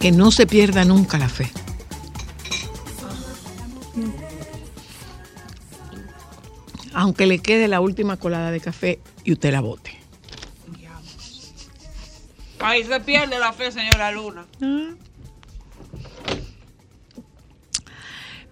[0.00, 1.50] Que no se pierda nunca la fe.
[6.92, 10.00] Aunque le quede la última colada de café y usted la bote.
[12.58, 14.46] Ahí se pierde la fe, señora Luna.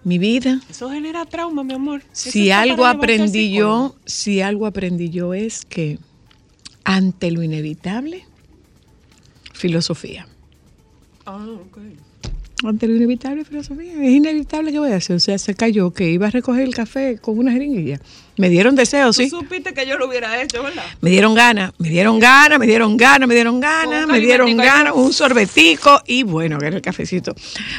[0.03, 2.03] Mi vida, Eso genera trauma, mi amor.
[2.11, 5.99] Si algo aprendí yo, si algo aprendí yo es que
[6.83, 8.25] ante lo inevitable,
[9.53, 10.27] filosofía.
[11.31, 11.77] Ah, ok.
[12.61, 13.93] Ante lo inevitable, filosofía.
[14.03, 15.15] Es inevitable que voy a hacer.
[15.15, 18.01] O sea, se cayó que iba a recoger el café con una jeringuilla.
[18.35, 19.29] Me dieron deseos, Tú sí.
[19.29, 20.83] supiste que yo lo hubiera hecho, ¿verdad?
[20.99, 24.93] Me dieron ganas, me dieron ganas, me dieron ganas, me dieron ganas, me dieron ganas,
[24.93, 27.33] un sorbetico y bueno, que era el cafecito.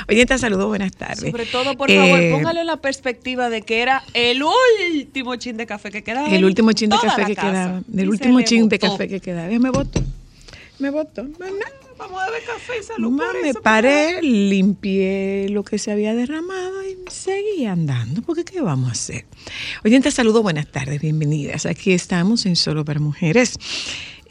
[0.09, 1.31] Oye, te saludo, buenas tardes.
[1.31, 5.67] Sobre todo, por Eh, favor, póngale la perspectiva de que era el último chin de
[5.67, 6.29] café que quedaba.
[6.29, 7.49] El último chin de café que casa.
[7.51, 7.83] quedaba.
[7.95, 9.49] El último chin de café que quedaba.
[9.59, 10.01] Me botó.
[10.79, 10.89] Me.
[10.91, 11.07] Bueno,
[12.01, 16.83] Vamos a beber café y salud ma, me paré, limpié lo que se había derramado
[16.83, 18.23] y seguí andando.
[18.23, 19.27] Porque ¿qué vamos a hacer?
[19.85, 21.67] Oye, te saludo, buenas tardes, bienvenidas.
[21.67, 23.59] Aquí estamos en Solo para Mujeres.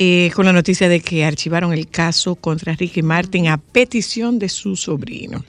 [0.02, 4.50] eh, con la noticia de que archivaron el caso contra Ricky Martin a petición de
[4.50, 5.44] su sobrino.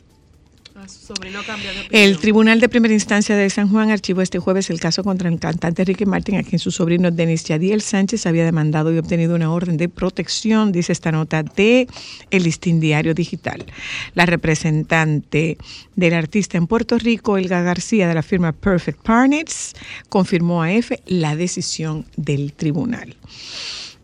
[0.81, 2.05] A su sobrino cambia de opinión.
[2.05, 5.39] El Tribunal de Primera Instancia de San Juan archivó este jueves el caso contra el
[5.39, 9.53] cantante Ricky Martin, a quien su sobrino Denis Yadiel Sánchez había demandado y obtenido una
[9.53, 11.87] orden de protección, dice esta nota de
[12.31, 13.67] El Listín Diario Digital.
[14.15, 15.59] La representante
[15.97, 19.75] del artista en Puerto Rico, Elga García, de la firma Perfect Partners,
[20.09, 23.17] confirmó a EFE la decisión del tribunal.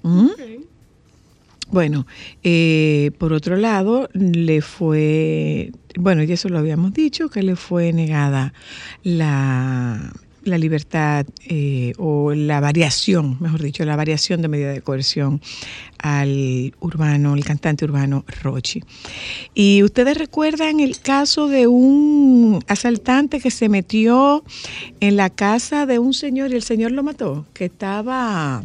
[0.03, 0.29] ¿Mm?
[1.71, 2.07] Bueno,
[2.45, 7.93] eh, por otro lado, le fue, bueno, y eso lo habíamos dicho, que le fue
[7.93, 8.55] negada
[9.03, 10.13] la,
[10.47, 15.41] la libertad eh, o la variación, mejor dicho, la variación de medida de coerción
[15.99, 18.83] al urbano, el cantante urbano Rochi.
[19.55, 24.45] Y ustedes recuerdan el caso de un asaltante que se metió
[25.01, 28.65] en la casa de un señor y el señor lo mató, que estaba,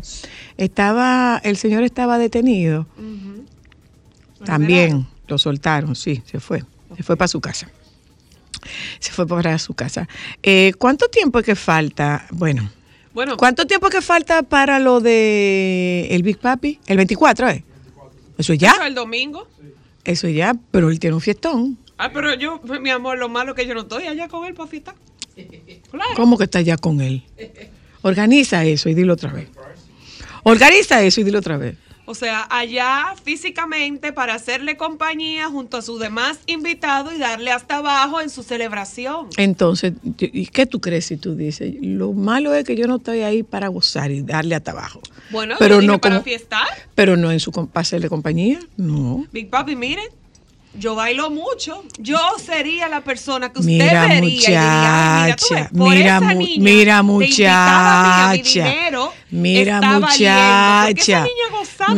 [0.58, 2.88] estaba, el señor estaba detenido.
[4.46, 6.64] También lo soltaron, sí, se fue.
[6.96, 7.72] Se fue para su casa.
[9.00, 10.08] Se fue para su casa.
[10.44, 12.26] Eh, ¿Cuánto tiempo es que falta?
[12.32, 12.70] Bueno,
[13.14, 16.80] Bueno, ¿cuánto tiempo es que falta para lo de el Big Papi?
[16.88, 17.64] El 24, ¿eh?
[18.38, 19.48] Eso ya, eso el domingo.
[20.04, 21.78] eso ya, pero él tiene un fiestón.
[21.98, 24.54] Ah, pero yo, mi amor, lo malo es que yo no estoy allá con él
[24.56, 24.96] para fiestar.
[25.92, 26.10] Claro.
[26.16, 27.24] ¿Cómo que está ya con él?
[28.02, 29.48] Organiza eso y dilo otra vez.
[30.44, 31.76] Organiza eso y dilo otra vez.
[32.06, 37.78] O sea, allá físicamente para hacerle compañía junto a sus demás invitados y darle hasta
[37.78, 39.28] abajo en su celebración.
[39.38, 41.74] Entonces, ¿y qué tú crees si tú dices?
[41.82, 45.00] Lo malo es que yo no estoy ahí para gozar y darle hasta abajo.
[45.30, 46.68] Bueno, pero yo no para como- fiestar.
[46.96, 49.26] Pero no en su para hacerle compañía, no.
[49.32, 50.06] Big Papi, miren,
[50.74, 51.84] yo bailo mucho.
[52.00, 55.70] Yo sería la persona que usted Mira, vería y diría, "Ay, mira, tú muchacha, ves,
[55.80, 58.34] por mira, esa niña mira, muchacha.
[59.32, 61.26] Mira, muchacha.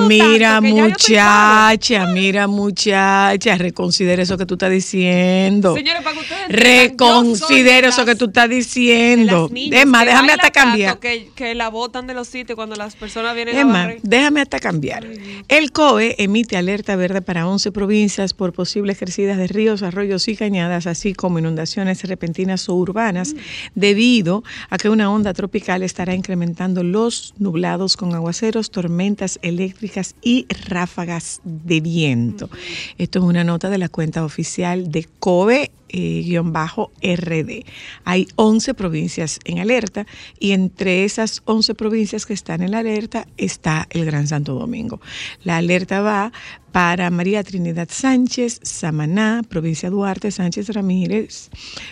[0.07, 3.57] Mira, tanto muchacha, mira, muchacha.
[3.57, 5.75] Reconsidera eso que tú estás diciendo.
[5.75, 9.50] Señores, para que ustedes Reconsidera de eso las- que tú estás diciendo.
[9.53, 11.00] Es más, déjame hasta cambiar.
[11.00, 14.59] Que, que la botan de los sitios cuando las personas vienen Es más, déjame hasta
[14.59, 15.06] cambiar.
[15.47, 20.35] El COE emite alerta verde para 11 provincias por posibles crecidas de ríos, arroyos y
[20.35, 23.35] cañadas, así como inundaciones repentinas o urbanas,
[23.75, 29.72] debido a que una onda tropical estará incrementando los nublados con aguaceros, tormentas eléctricas
[30.21, 32.49] y ráfagas de viento.
[32.97, 37.66] Esto es una nota de la cuenta oficial de COBE RD.
[38.04, 40.06] Hay 11 provincias en alerta
[40.40, 45.00] y entre esas 11 provincias que están en alerta está el Gran Santo Domingo.
[45.44, 46.31] La alerta va
[46.72, 51.51] para María Trinidad Sánchez, Samaná, provincia Duarte, Sánchez Ramírez,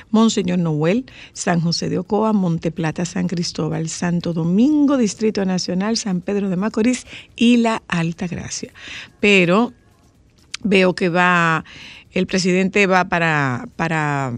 [0.09, 6.49] Monseñor Noel, San José de Ocoa, Monteplata, San Cristóbal, Santo Domingo, Distrito Nacional, San Pedro
[6.49, 7.05] de Macorís
[7.35, 8.73] y la Alta Gracia.
[9.19, 9.71] Pero
[10.63, 11.63] veo que va,
[12.13, 14.33] el presidente va para, para,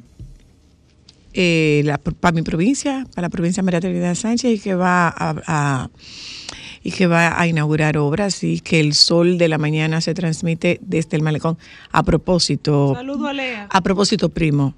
[1.34, 5.36] eh, la- para mi provincia, para la provincia María Trinidad Sánchez y que va a,
[5.48, 5.90] a-
[6.84, 10.80] y que va a inaugurar obras y que el sol de la mañana se transmite
[10.82, 11.58] desde el malecón.
[11.92, 13.68] A propósito, Saludo a Lea.
[13.70, 14.76] a propósito, primo,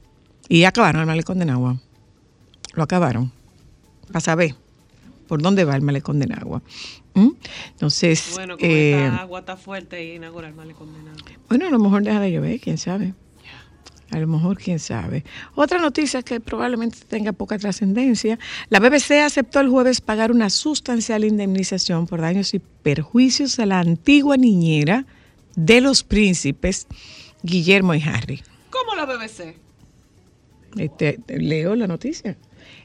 [0.47, 1.77] y acabaron el malecón de Nagua.
[2.75, 3.31] Lo acabaron.
[4.07, 4.53] Para saber
[5.27, 6.61] por dónde va el malecón de Nagua.
[7.15, 7.29] ¿Mm?
[7.71, 11.17] Entonces, Bueno, como eh, esta agua está fuerte y inaugura el malecón de nada.
[11.49, 13.13] bueno, a lo mejor deja de llover, quién sabe.
[14.11, 15.25] A lo mejor, quién sabe.
[15.55, 18.37] Otra noticia que probablemente tenga poca trascendencia.
[18.69, 23.79] La BBC aceptó el jueves pagar una sustancial indemnización por daños y perjuicios a la
[23.79, 25.05] antigua niñera
[25.55, 26.85] de los príncipes
[27.41, 28.43] Guillermo y Harry.
[28.69, 29.55] ¿Cómo la BBC?
[30.77, 32.37] Este, leo la noticia.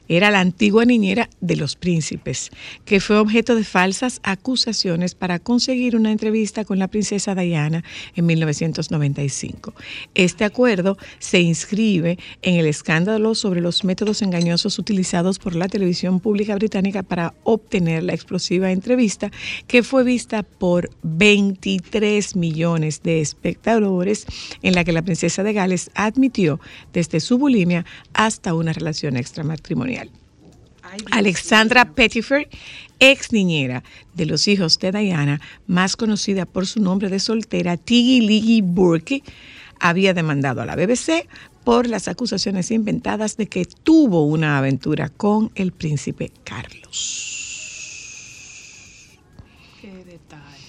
[0.07, 2.49] Era la antigua niñera de los príncipes,
[2.85, 7.83] que fue objeto de falsas acusaciones para conseguir una entrevista con la princesa Diana
[8.15, 9.73] en 1995.
[10.15, 16.19] Este acuerdo se inscribe en el escándalo sobre los métodos engañosos utilizados por la televisión
[16.19, 19.31] pública británica para obtener la explosiva entrevista
[19.67, 24.25] que fue vista por 23 millones de espectadores
[24.61, 26.59] en la que la princesa de Gales admitió
[26.93, 30.00] desde su bulimia hasta una relación extramatrimonial.
[31.11, 31.93] Alexandra.
[31.93, 32.49] Pettifer,
[32.99, 33.83] ex niñera
[34.13, 39.23] de los hijos de Diana, más conocida por su nombre de soltera, Tiggy Liggy Burke,
[39.79, 41.27] había demandado a la BBC
[41.63, 47.29] por las acusaciones inventadas de que tuvo una aventura con el príncipe Carlos.
[49.81, 50.67] Qué detalle.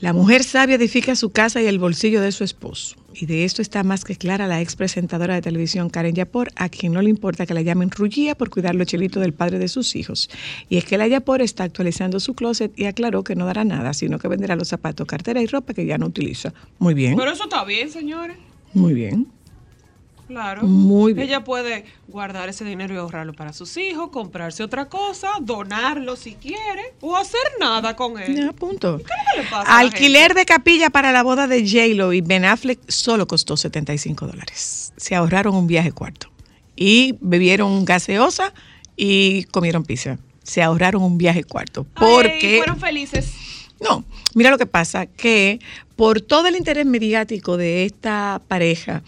[0.00, 2.96] La mujer sabia edifica su casa y el bolsillo de su esposo.
[3.18, 6.68] Y de esto está más que clara la ex presentadora de televisión Karen Yapor, a
[6.68, 9.68] quien no le importa que la llamen Rullía por cuidar los chelitos del padre de
[9.68, 10.28] sus hijos.
[10.68, 13.94] Y es que la Yapor está actualizando su closet y aclaró que no dará nada,
[13.94, 16.52] sino que venderá los zapatos, cartera y ropa que ya no utiliza.
[16.78, 18.36] Muy bien, Pero eso está bien, señores.
[18.74, 19.28] muy bien.
[20.26, 20.62] Claro.
[20.62, 21.28] Muy bien.
[21.28, 26.34] Ella puede guardar ese dinero y ahorrarlo para sus hijos, comprarse otra cosa, donarlo si
[26.34, 28.34] quiere, o hacer nada con él.
[28.34, 28.98] Ya, punto.
[28.98, 32.20] ¿Qué es lo que le pasa Alquiler de capilla para la boda de J-Lo y
[32.20, 34.92] Ben Affleck solo costó 75 dólares.
[34.96, 36.28] Se ahorraron un viaje cuarto.
[36.74, 38.52] Y bebieron gaseosa
[38.96, 40.18] y comieron pizza.
[40.42, 41.86] Se ahorraron un viaje cuarto.
[41.94, 42.56] Ay, Porque.
[42.58, 43.32] fueron felices.
[43.80, 45.60] No, mira lo que pasa, que
[45.96, 49.02] por todo el interés mediático de esta pareja,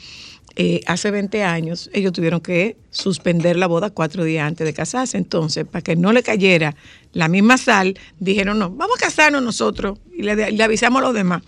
[0.60, 5.16] eh, hace 20 años, ellos tuvieron que suspender la boda cuatro días antes de casarse.
[5.16, 6.74] Entonces, para que no le cayera
[7.12, 11.14] la misma sal, dijeron, no, vamos a casarnos nosotros y le, le avisamos a los
[11.14, 11.42] demás.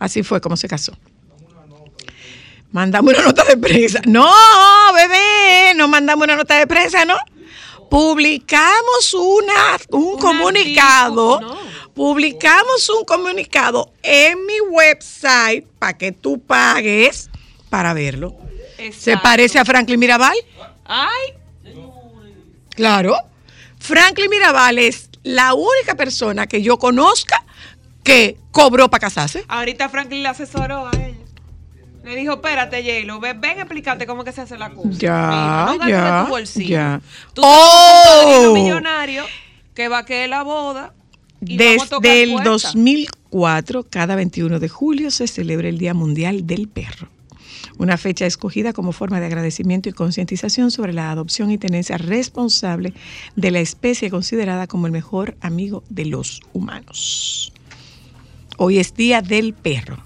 [0.00, 0.92] Así fue como se casó.
[2.72, 4.00] Mandamos una nota de prensa.
[4.08, 4.28] No,
[4.92, 7.16] bebé, no mandamos una nota de prensa, ¿no?
[7.88, 11.40] Publicamos una, un Un comunicado.
[11.40, 11.56] no.
[11.94, 17.30] Publicamos un comunicado en mi website para que tú pagues
[17.70, 18.47] para verlo.
[18.96, 20.36] ¿Se parece a Franklin Mirabal?
[20.84, 21.34] Ay,
[22.74, 23.16] Claro.
[23.78, 27.44] Franklin Mirabal es la única persona que yo conozca
[28.02, 29.44] que cobró para casarse.
[29.48, 31.16] ahorita Franklin le asesoró a ella.
[32.04, 34.88] Le dijo, espérate, J-Lo, ven, ven a explicarte cómo que se hace la cosa.
[34.92, 36.68] Ya, Mira, no gastes ya, tu bolsillo.
[36.68, 37.00] ya.
[37.34, 38.54] Tú tienes un ¡Oh!
[38.54, 39.24] millonario
[39.74, 40.94] que va a querer la boda
[41.44, 42.62] y Desde el puertas.
[42.74, 47.08] 2004, cada 21 de julio se celebra el Día Mundial del Perro.
[47.78, 52.92] Una fecha escogida como forma de agradecimiento y concientización sobre la adopción y tenencia responsable
[53.36, 57.52] de la especie considerada como el mejor amigo de los humanos.
[58.56, 59.98] Hoy es Día del Perro.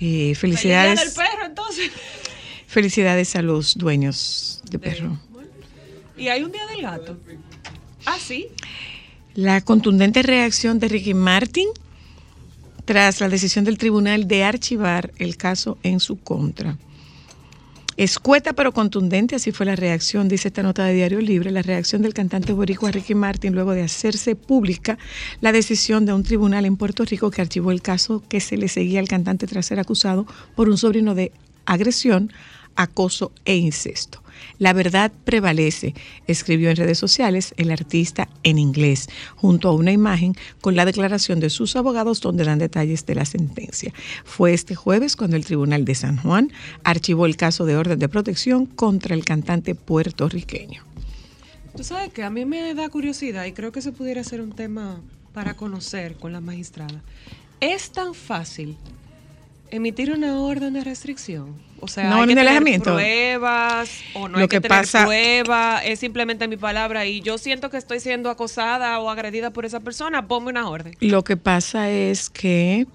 [0.00, 1.90] Eh, Feliz día felicidades, del perro, entonces.
[2.66, 5.18] felicidades a los dueños de perro.
[6.16, 7.16] Y hay un día del gato.
[8.04, 8.48] Ah, sí.
[9.34, 11.68] La contundente reacción de Ricky Martin
[12.88, 16.78] tras la decisión del tribunal de archivar el caso en su contra.
[17.98, 22.00] Escueta pero contundente, así fue la reacción, dice esta nota de Diario Libre, la reacción
[22.00, 24.96] del cantante boricua Ricky Martin luego de hacerse pública
[25.42, 28.68] la decisión de un tribunal en Puerto Rico que archivó el caso que se le
[28.68, 30.26] seguía al cantante tras ser acusado
[30.56, 31.30] por un sobrino de
[31.66, 32.32] agresión,
[32.74, 34.22] acoso e incesto.
[34.58, 35.94] La verdad prevalece,
[36.26, 41.40] escribió en redes sociales el artista en inglés, junto a una imagen con la declaración
[41.40, 43.92] de sus abogados donde dan detalles de la sentencia.
[44.24, 46.52] Fue este jueves cuando el Tribunal de San Juan
[46.84, 50.84] archivó el caso de orden de protección contra el cantante puertorriqueño.
[51.76, 54.52] Tú sabes que a mí me da curiosidad y creo que se pudiera ser un
[54.52, 55.00] tema
[55.32, 57.02] para conocer con la magistrada.
[57.60, 58.76] ¿Es tan fácil
[59.70, 61.54] emitir una orden de restricción?
[61.80, 62.94] O sea, Una hay que tener alejamiento.
[62.94, 67.20] pruebas o no Lo hay que, que tener pasa- pruebas, es simplemente mi palabra y
[67.20, 70.96] yo siento que estoy siendo acosada o agredida por esa persona, ponme una orden.
[71.00, 72.86] Lo que pasa es que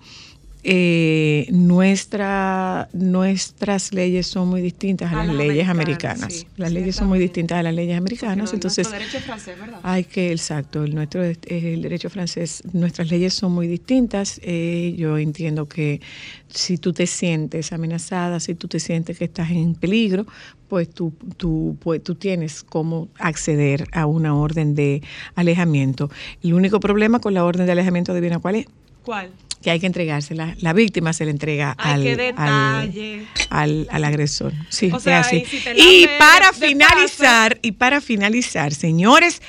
[0.64, 6.72] eh, nuestra, nuestras leyes son muy distintas a, A las las leyes americanas, sí, las
[6.72, 9.80] leyes son muy distintas a las leyes americanas, Pero entonces nuestro derecho francés, ¿verdad?
[9.84, 14.40] hay que, exacto, el nuestro es el derecho francés, nuestras leyes son muy distintas.
[14.44, 16.02] Eh, yo entiendo que
[16.48, 20.26] si tú te sientes amenazada, si tú te sientes que estás en peligro,
[20.70, 25.02] pues tú, tú, pues tú tienes cómo acceder a una orden de
[25.36, 26.10] alejamiento.
[26.42, 28.66] El único problema con la orden de alejamiento, ¿adivina cuál es?
[29.04, 29.30] ¿Cuál?
[29.62, 30.58] que hay que entregársela.
[30.60, 33.26] La víctima se le entrega Ay, al, al, detalle.
[33.50, 34.52] al- al agresor.
[34.68, 35.38] Sí, O sea, así.
[35.78, 39.42] y si para de- de finalizar, y para finalizar, señores,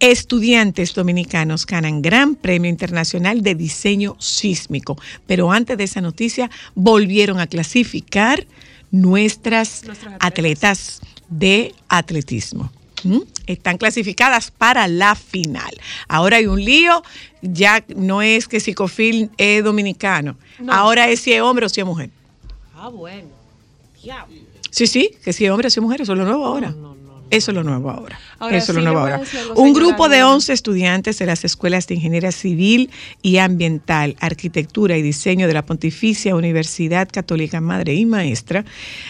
[0.00, 5.00] estudiantes dominicanos ganan Gran Premio Internacional de Diseño Sísmico.
[5.26, 8.46] Pero antes de esa noticia, volvieron a clasificar
[8.90, 12.70] nuestras Nuestras atletas de atletismo.
[13.46, 15.70] Están clasificadas para la final.
[16.08, 17.02] Ahora hay un lío,
[17.42, 20.72] ya no es que Psicofil es dominicano, No.
[20.72, 22.10] ahora es si es hombre o si es mujer.
[22.74, 23.28] Ah, bueno.
[24.02, 24.26] Ya.
[24.70, 26.74] Sí, sí, que si es hombre o si es mujer, eso es lo nuevo ahora.
[27.34, 28.20] Eso es lo nuevo ahora.
[28.38, 29.20] Ahora Eso es lo nuevo ahora.
[29.56, 30.34] Un grupo de Diana.
[30.34, 32.90] 11 estudiantes de las escuelas de Ingeniería Civil
[33.22, 38.64] y Ambiental, Arquitectura y Diseño de la Pontificia Universidad Católica Madre y Maestra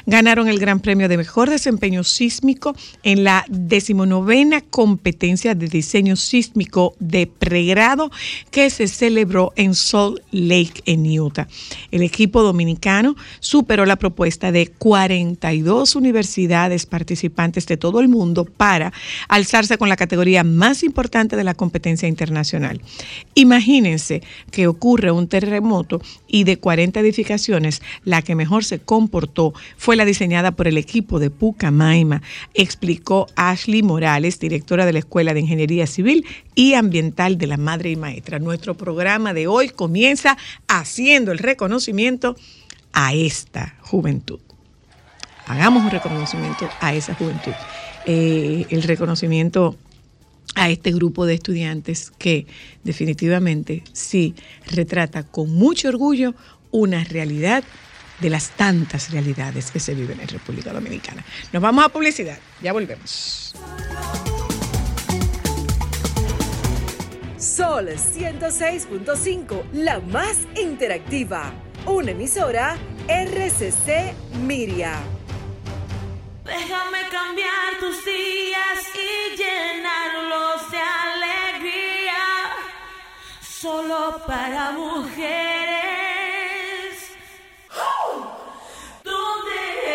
[0.06, 6.94] ganaron el Gran Premio de Mejor Desempeño Sísmico en la decimonovena competencia de diseño sísmico
[6.98, 8.10] de pregrado
[8.50, 11.46] que se celebró en Salt Lake, en Utah.
[11.90, 18.13] El equipo dominicano superó la propuesta de 42 universidades participantes de todo el mundo
[18.44, 18.92] para
[19.28, 22.80] alzarse con la categoría más importante de la competencia internacional.
[23.34, 29.96] Imagínense que ocurre un terremoto y de 40 edificaciones, la que mejor se comportó fue
[29.96, 32.22] la diseñada por el equipo de Pucamaima,
[32.54, 37.90] explicó Ashley Morales, directora de la Escuela de Ingeniería Civil y Ambiental de la Madre
[37.90, 38.38] y Maestra.
[38.38, 40.36] Nuestro programa de hoy comienza
[40.68, 42.36] haciendo el reconocimiento
[42.92, 44.38] a esta juventud
[45.46, 47.52] hagamos un reconocimiento a esa juventud.
[48.06, 49.76] Eh, el reconocimiento
[50.54, 52.46] a este grupo de estudiantes que
[52.84, 54.34] definitivamente sí
[54.70, 56.34] retrata con mucho orgullo
[56.70, 57.64] una realidad
[58.20, 61.24] de las tantas realidades que se viven en República Dominicana.
[61.52, 63.54] Nos vamos a publicidad, ya volvemos.
[67.38, 71.52] Sol 106.5, la más interactiva.
[71.86, 72.76] Una emisora
[73.08, 74.14] RCC
[74.46, 74.98] Miria.
[76.44, 82.22] Déjame cambiar tus días y llenarlos de alegría.
[83.40, 85.24] Solo para mujeres.
[89.02, 89.93] ¿Dónde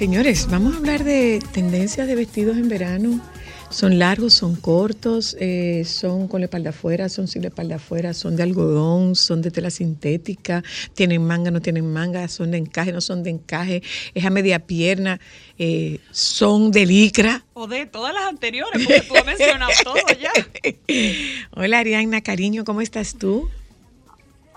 [0.00, 3.20] Señores, vamos a hablar de tendencias de vestidos en verano.
[3.68, 8.14] Son largos, son cortos, eh, son con la espalda afuera, son sin la espalda afuera,
[8.14, 10.64] son de algodón, son de tela sintética,
[10.94, 13.82] tienen manga, no tienen manga, son de encaje, no son de encaje,
[14.14, 15.20] es a media pierna,
[15.58, 17.44] eh, son de licra.
[17.52, 20.32] O de todas las anteriores, porque tú has mencionado todo ya.
[21.50, 23.50] Hola Ariana, cariño, ¿cómo estás tú?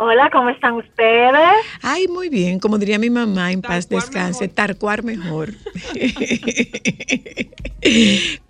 [0.05, 1.55] Hola, ¿cómo están ustedes?
[1.81, 4.55] Ay, muy bien, como diría mi mamá, en paz descanse, mejor.
[4.55, 5.53] tarcuar mejor.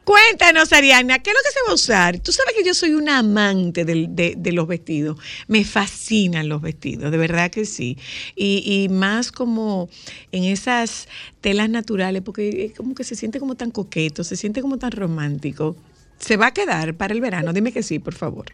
[0.03, 2.19] Cuéntanos, Ariana, ¿qué es lo que se va a usar?
[2.22, 5.19] Tú sabes que yo soy una amante de, de los vestidos.
[5.48, 8.00] Me fascinan los vestidos, de verdad que sí.
[8.36, 9.89] Y, y más como
[10.31, 11.07] en esas
[11.39, 14.91] telas naturales, porque es como que se siente como tan coqueto, se siente como tan
[14.91, 15.75] romántico.
[16.17, 17.53] ¿Se va a quedar para el verano?
[17.53, 18.48] Dime que sí, por favor.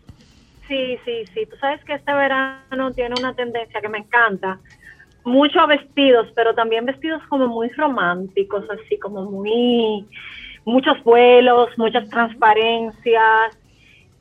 [0.69, 1.45] Sí, sí, sí.
[1.47, 4.59] Tú sabes que este verano tiene una tendencia que me encanta.
[5.25, 10.05] Muchos vestidos, pero también vestidos como muy románticos, así como muy,
[10.65, 13.59] muchos vuelos, muchas transparencias,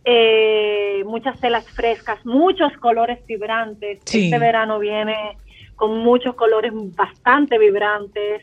[0.05, 4.01] eh, muchas telas frescas, muchos colores vibrantes.
[4.07, 4.25] Sí.
[4.25, 5.37] Este verano viene
[5.77, 8.43] con muchos colores bastante vibrantes.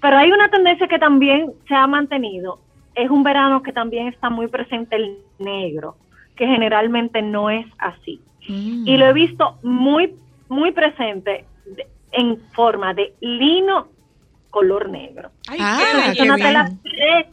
[0.00, 2.58] Pero hay una tendencia que también se ha mantenido.
[2.96, 5.96] Es un verano que también está muy presente el negro,
[6.36, 8.20] que generalmente no es así.
[8.84, 10.14] Y lo he visto muy,
[10.48, 13.88] muy presente de- en forma de lino
[14.50, 15.30] color negro.
[15.48, 17.30] Ay, Ah, Es una, tela fresca,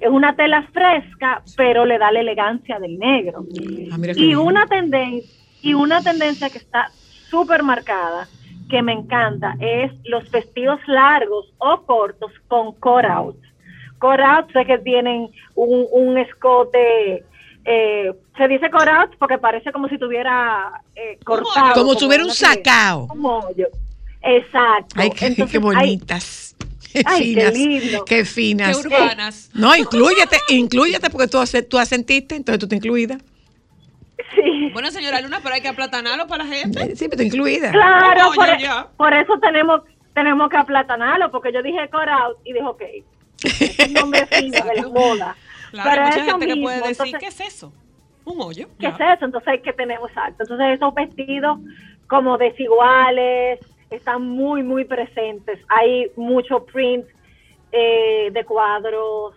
[0.00, 3.44] es una tela fresca, pero le da la elegancia del negro.
[3.92, 5.30] Ah, Y una tendencia,
[5.62, 6.92] y una tendencia que está
[7.30, 8.28] súper marcada,
[8.68, 13.38] que me encanta, es los vestidos largos o cortos con cut-outs.
[14.00, 17.24] Cut-outs sé que tienen un, un escote,
[17.64, 21.72] eh, se dice cut-outs porque parece como si tuviera eh, cortado.
[21.74, 23.08] Como si hubiera un sacao.
[23.12, 23.68] Un hoyo.
[24.22, 24.94] Exacto.
[24.96, 26.56] Ay, qué, Entonces, qué hay- bonitas.
[26.92, 27.54] Qué Ay, qué finas.
[27.54, 28.04] lindo.
[28.04, 28.78] Qué finas.
[28.78, 29.50] Qué urbanas.
[29.52, 33.18] No, inclúyete, inclúyete porque tú, tú asentiste, entonces tú te incluida.
[34.34, 34.70] sí.
[34.72, 36.82] Bueno, señora Luna, pero hay que aplatanarlo para la gente.
[36.82, 37.70] Eh, Sí, pero incluida.
[37.72, 38.88] Claro, por, e- ya.
[38.96, 39.80] por eso tenemos
[40.14, 42.82] tenemos que aplatanarlo, porque yo dije out y dije, ok,
[43.42, 45.36] es un nombre fino de la moda.
[45.74, 47.72] Claro, Pero mucha eso gente que mismo, puede decir, entonces- ¿qué es eso?
[48.24, 48.68] Un hoyo.
[48.78, 49.24] ¿Qué es eso?
[49.24, 50.44] Entonces hay que tener exacto.
[50.44, 51.58] Entonces esos vestidos
[52.06, 53.58] como desiguales
[53.90, 55.58] están muy, muy presentes.
[55.68, 57.04] Hay mucho print
[57.72, 59.34] eh, de cuadros,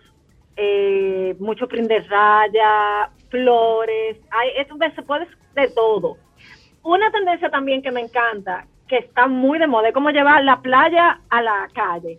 [0.56, 4.16] eh, mucho print de raya, flores.
[4.30, 4.50] Hay,
[4.94, 6.16] se puede de todo.
[6.84, 10.60] Una tendencia también que me encanta, que está muy de moda, es como llevar la
[10.62, 12.16] playa a la calle.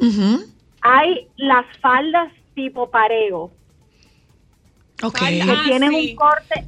[0.82, 3.52] Hay las faldas tipo pareo
[5.04, 5.18] Ok.
[5.22, 6.10] Ay, que Ah, tienen sí.
[6.12, 6.66] un corte,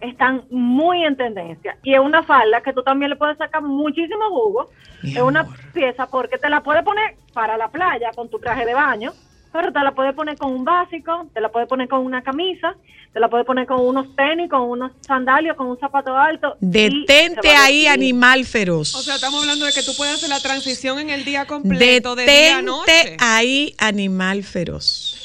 [0.00, 1.76] están muy en tendencia.
[1.82, 4.70] Y es una falda que tú también le puedes sacar muchísimo jugo.
[5.02, 5.56] Mi es una amor.
[5.72, 9.12] pieza porque te la puedes poner para la playa con tu traje de baño,
[9.52, 12.74] pero te la puedes poner con un básico, te la puedes poner con una camisa,
[13.12, 16.56] te la puedes poner con unos tenis, con unos sandalios, con un zapato alto.
[16.60, 18.94] Detente ahí, animal feroz.
[18.94, 22.14] O sea, estamos hablando de que tú puedes hacer la transición en el día completo,
[22.16, 23.16] de día a Detente noche.
[23.20, 25.20] ahí, animal feroz.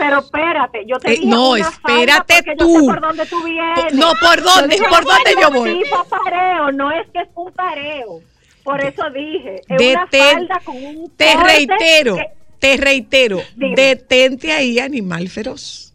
[0.00, 2.80] Pero espérate, yo te Eh, dije no, una falda espérate porque yo tú.
[2.80, 3.92] sé por dónde tú vienes.
[3.94, 4.74] No, ¿por dónde?
[4.76, 8.20] Dije, ¿Por dónde "Bueno, yo voy?" Tipo pareo, no es que es un pareo.
[8.64, 12.26] Por eso dije, es Deten- una falda con un Te reitero, que-
[12.58, 13.74] te reitero, Dime.
[13.76, 15.94] detente ahí, animal feroz.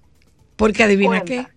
[0.55, 1.25] Porque adivina Cuenta.
[1.25, 1.47] qué.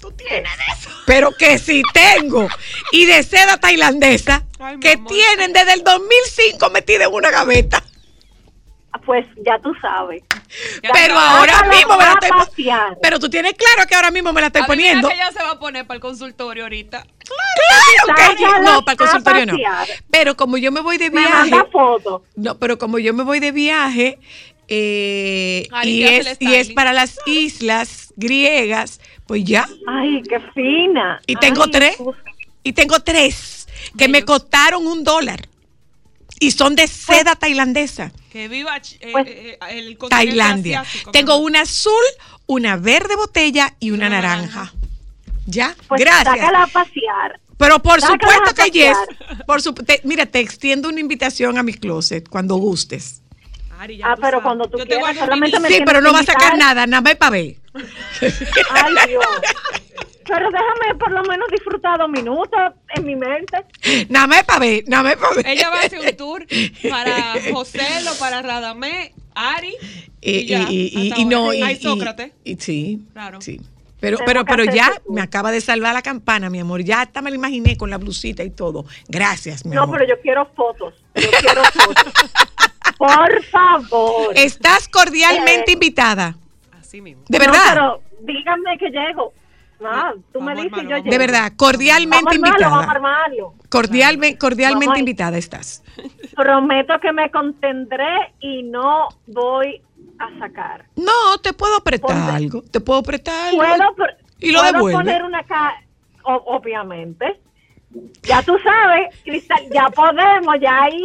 [0.00, 0.90] Tú tienes eso.
[1.06, 2.48] Pero que sí tengo.
[2.92, 7.82] Y de seda tailandesa, Ay, que tienen desde el 2005 metida en una gaveta.
[9.04, 10.22] Pues ya tú sabes.
[10.92, 12.98] Pero ahora mismo me la estoy poniendo.
[13.02, 15.08] Pero tú tienes claro que ahora mismo me la estoy poniendo.
[15.08, 17.02] que ella se va a poner para el consultorio ahorita.
[17.02, 19.56] Claro que Sácala no, para el consultorio no.
[20.10, 21.68] Pero como yo me voy de Me viaje, manda
[22.36, 24.18] no, pero como yo me voy de viaje
[24.68, 29.68] eh, y, es, y es para las islas griegas, pues ya.
[29.86, 31.20] Ay, qué fina.
[31.26, 31.96] Y tengo Ay, tres.
[32.62, 35.48] Y tengo tres que me costaron un dólar.
[36.42, 38.10] Y son de seda tailandesa.
[38.32, 40.80] Que viva eh, Pues, eh, el continente Tailandia.
[40.80, 41.92] asiático, Tengo una azul,
[42.46, 44.46] una verde botella y una Una naranja.
[44.64, 44.72] naranja.
[45.46, 45.76] ¿Ya?
[45.86, 46.36] Pues Gracias.
[46.36, 47.40] sácala a pasear.
[47.58, 48.96] Pero por Sácala supuesto a que yes.
[49.46, 53.20] Por su, te- mira, te extiendo una invitación a mi closet cuando gustes.
[53.78, 54.42] Ari, ya Ah, pero sabes.
[54.42, 56.86] cuando tú Yo te quieras, solamente me Sí, pero no que va a sacar nada,
[56.88, 57.56] nada más para ver.
[58.70, 59.24] Ay, Dios.
[60.26, 62.60] Pero déjame por lo menos disfrutar dos minutos
[62.94, 63.58] en mi mente.
[64.08, 65.46] Nada más para ver, nada más para ver.
[65.48, 66.46] Ella va a hacer un tour
[66.90, 67.80] para José,
[68.14, 69.74] o para Radamé, Ari.
[70.20, 72.32] Y, Y, ya, y- y- hasta y no, y, Sócrates.
[72.44, 73.40] y- sí, Claro.
[73.40, 73.60] sí.
[74.00, 76.82] Pero, pero, pero ya me acaba de salvar la campana, mi amor.
[76.82, 78.84] Ya hasta me la imaginé con la blusita y todo.
[79.08, 79.98] Gracias, mi No, amor.
[80.00, 80.94] pero yo quiero fotos.
[81.14, 82.12] Yo quiero fotos.
[82.98, 84.32] Por favor.
[84.36, 86.36] Estás cordialmente Eh, invitada.
[86.80, 87.22] Así mismo.
[87.28, 87.62] De No, verdad.
[87.72, 89.32] pero díganme que llego.
[89.82, 91.10] No, tú me Vamos dices armarlo, yo.
[91.10, 92.90] De verdad, cordialmente Vamos armarlo, invitada.
[92.90, 93.54] armarlo.
[93.68, 95.82] Cordialmente, cordialmente invitada estás.
[96.36, 99.82] Prometo que me contendré y no voy
[100.18, 100.86] a sacar.
[100.96, 102.62] No, te puedo prestar Ponte- algo.
[102.62, 103.58] Te puedo prestar algo.
[103.58, 104.98] Puedo, pr- Y lo puedo devuelve.
[104.98, 105.74] poner una ca
[106.24, 107.40] o- obviamente.
[108.22, 111.04] Ya tú sabes, Cristal, ya podemos, ya ahí.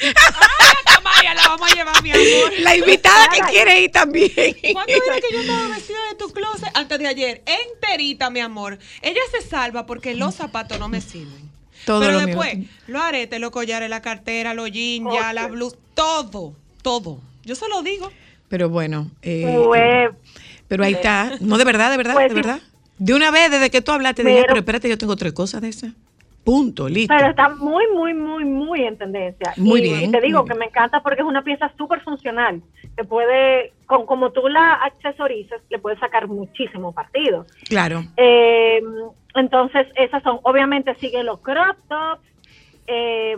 [0.00, 2.52] La vamos a llevar, mi amor.
[2.60, 4.30] La invitada que quiere ir también.
[4.72, 6.70] ¿Cuándo era que yo estaba vestida de tu closet?
[6.74, 8.78] Antes de ayer, enterita, mi amor.
[9.02, 11.48] Ella se salva porque los zapatos no me sirven.
[11.84, 12.26] Todo Pero lo mío.
[12.28, 17.20] después, los aretes, los collares, la cartera, los jeans, ya, la blusa, todo, todo.
[17.44, 18.10] Yo se lo digo.
[18.48, 20.10] Pero bueno, eh, Pues,
[20.68, 21.32] pero ahí está.
[21.40, 22.60] No, de verdad, de verdad, Pues de verdad.
[22.98, 25.60] De una vez, desde que tú hablaste, dije, Pero- pero espérate, yo tengo tres cosas
[25.62, 25.92] de esas.
[26.48, 27.14] Punto, listo.
[27.14, 29.52] pero está muy, muy, muy, muy en tendencia.
[29.58, 30.60] Muy y, bien, te digo que bien.
[30.60, 32.62] me encanta porque es una pieza súper funcional.
[32.96, 37.44] Que puede, con, como tú la accesorizas, le puedes sacar muchísimo partido.
[37.68, 38.02] Claro.
[38.16, 38.80] Eh,
[39.34, 42.26] entonces, esas son, obviamente siguen los crop tops,
[42.86, 43.36] eh,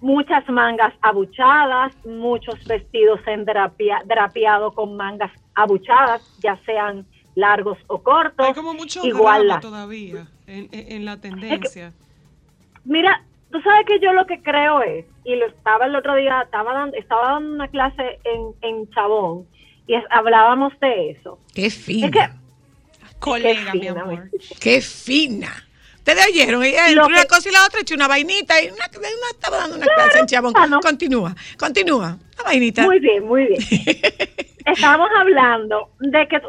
[0.00, 8.02] muchas mangas abuchadas, muchos vestidos en drapia, drapeado con mangas abuchadas, ya sean largos o
[8.02, 8.48] cortos.
[8.48, 11.92] Hay como mucho igual todavía en, la tendencia.
[12.84, 16.42] Mira, tú sabes que yo lo que creo es, y lo estaba el otro día,
[16.42, 19.46] estaba dando, estaba dando una clase en, en Chabón
[19.86, 21.38] y es- hablábamos de eso.
[21.54, 22.06] Qué fina.
[22.06, 22.28] Es que
[23.18, 24.30] Colega, qué mi fina, amor.
[24.60, 25.52] Qué fina.
[25.98, 28.66] Ustedes oyeron, ella entre Lo una que- cosa y la otra echó una vainita y
[28.66, 30.52] una, una estaba dando una clase en Chabón.
[30.56, 30.80] ah, no.
[30.80, 32.16] Continúa, continúa.
[32.34, 32.82] Una vainita.
[32.82, 33.60] Muy bien, muy bien.
[34.66, 36.40] Estábamos hablando de que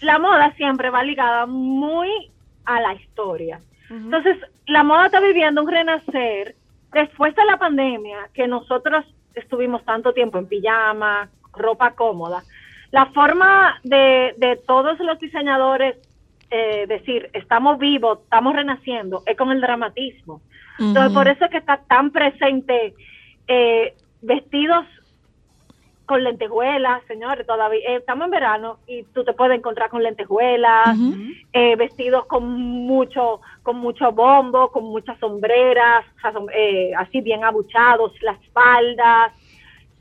[0.00, 2.08] la moda siempre va ligada muy
[2.64, 3.60] a la historia.
[3.96, 6.54] Entonces, la moda está viviendo un renacer
[6.92, 9.04] después de la pandemia, que nosotros
[9.34, 12.42] estuvimos tanto tiempo en pijama, ropa cómoda.
[12.90, 15.96] La forma de, de todos los diseñadores
[16.50, 20.40] eh, decir, estamos vivos, estamos renaciendo, es con el dramatismo.
[20.78, 22.94] Entonces, por eso es que está tan presente
[23.48, 24.86] eh, vestidos
[26.06, 30.98] con lentejuelas, señores, todavía eh, estamos en verano y tú te puedes encontrar con lentejuelas,
[31.52, 37.20] eh, vestidos con mucho con mucho bombo, con muchas sombreras, o sea, som- eh, así
[37.22, 39.32] bien abuchados, las faldas,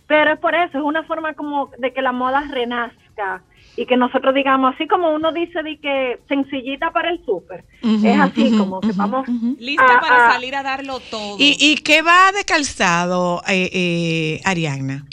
[0.08, 3.42] pero es por eso, es una forma como de que la moda renazca
[3.78, 8.20] y que nosotros digamos, así como uno dice de que sencillita para el súper, es
[8.20, 9.26] así como que vamos.
[9.58, 11.38] Lista a- para a- salir a darlo todo.
[11.40, 15.06] ¿Y, ¿Y qué va de calzado, eh, eh, Arianna?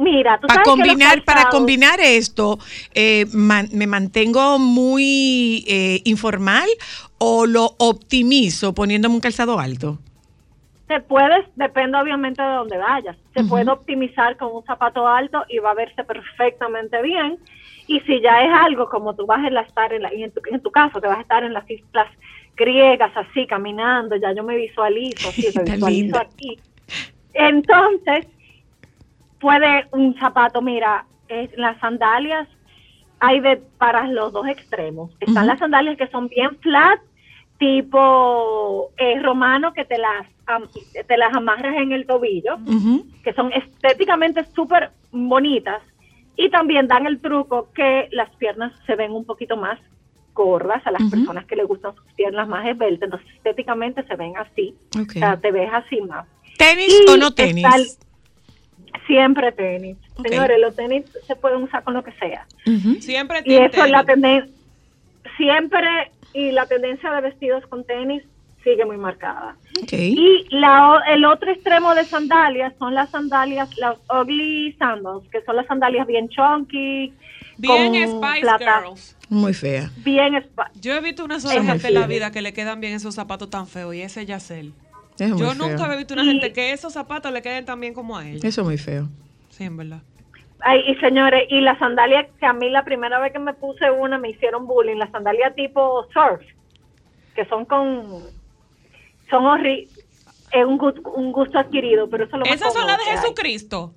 [0.00, 2.58] Mira, tú Para sabes que combinar, para calzados- combinar esto,
[2.94, 6.68] eh, man- ¿me mantengo muy eh, informal
[7.18, 9.98] o lo optimizo poniéndome un calzado alto?
[10.88, 13.14] Se puede, depende obviamente de dónde vayas.
[13.34, 17.36] Se puede optimizar con un zapato alto y va a verse perfectamente bien.
[17.86, 20.40] Y si ya es algo como tú vas a estar en, la, y en, tu,
[20.50, 22.08] en tu caso, que vas a estar en las islas
[22.56, 26.58] griegas así, caminando, ya yo me visualizo así, me visualizo aquí.
[27.34, 28.26] Entonces,
[29.40, 32.46] puede un zapato, mira, es, las sandalias
[33.18, 35.10] hay de para los dos extremos.
[35.20, 37.00] Están las sandalias que son bien flat,
[37.58, 40.68] tipo eh, romano, que te las, am-
[41.06, 42.56] te las amarras en el tobillo,
[43.22, 45.82] que son estéticamente súper bonitas.
[46.36, 49.78] Y también dan el truco que las piernas se ven un poquito más
[50.32, 53.08] gordas a las personas que les gustan sus piernas más esbeltas.
[53.08, 54.74] Entonces, estéticamente se ven así.
[54.96, 56.26] O sea, te ves así más.
[56.56, 57.98] ¿Tenis Y o no tenis?
[59.06, 59.96] Siempre tenis.
[60.22, 62.46] Señores, los tenis se pueden usar con lo que sea.
[63.00, 64.22] Siempre Y tiene eso es la tenis.
[64.22, 64.54] tendencia.
[65.36, 65.88] Siempre,
[66.34, 68.22] y la tendencia de vestidos con tenis
[68.62, 69.56] sigue muy marcada.
[69.90, 75.56] Y la, el otro extremo de sandalias son las sandalias, las ugly sandals, que son
[75.56, 77.12] las sandalias bien chunky,
[77.56, 79.16] Bien con Spice plata, Girls.
[79.28, 79.90] Muy fea.
[79.98, 80.42] bien
[80.80, 83.50] Yo he visto una sola gente en la vida que le quedan bien esos zapatos
[83.50, 84.72] tan feos y ese es Yacel.
[85.28, 85.54] Yo feo.
[85.54, 88.40] nunca he visto una gente que esos zapatos le queden tan bien como a ella.
[88.48, 89.08] Eso es muy feo.
[89.50, 90.00] Sí, en verdad.
[90.62, 93.90] Ay, y señores, y las sandalias que a mí la primera vez que me puse
[93.90, 96.42] una me hicieron bullying, las sandalias tipo surf,
[97.34, 98.22] que son con,
[99.30, 99.88] son horribles,
[100.52, 103.04] es un, gu- un gusto adquirido, pero eso es lo más Esas son las de
[103.04, 103.16] que hay.
[103.18, 103.94] Jesucristo.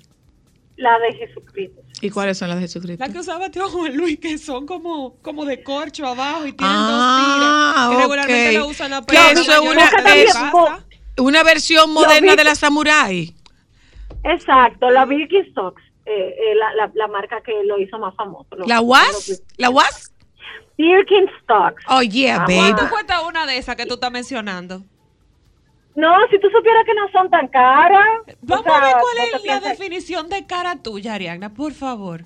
[0.77, 1.81] La de Jesucristo.
[2.01, 3.03] ¿Y cuáles son las de Jesucristo?
[3.03, 6.75] Las que usaba tío Juan Luis, que son como, como de corcho abajo y tienen
[6.77, 7.89] Ah, dos tiras.
[7.89, 8.53] Que regularmente ok.
[8.63, 10.85] la usan las Que personas eso es mayores una-
[11.17, 13.33] Una versión moderna de la Samurai.
[14.23, 18.55] Exacto, la Birkenstocks, eh, eh, la, la, la marca que lo hizo más famoso.
[18.55, 19.41] Lo- ¿La Was?
[19.57, 20.11] ¿La Was?
[20.77, 21.83] Birkenstocks.
[21.89, 22.57] Oh, yeah, Ah, baby.
[22.57, 24.81] ¿Cuánto cuesta una de esas que tú estás mencionando?
[25.95, 28.03] No, si tú supieras que no son tan caras.
[28.41, 32.23] Vamos o sea, a ver cuál es la definición de cara tuya, Ariana, por favor.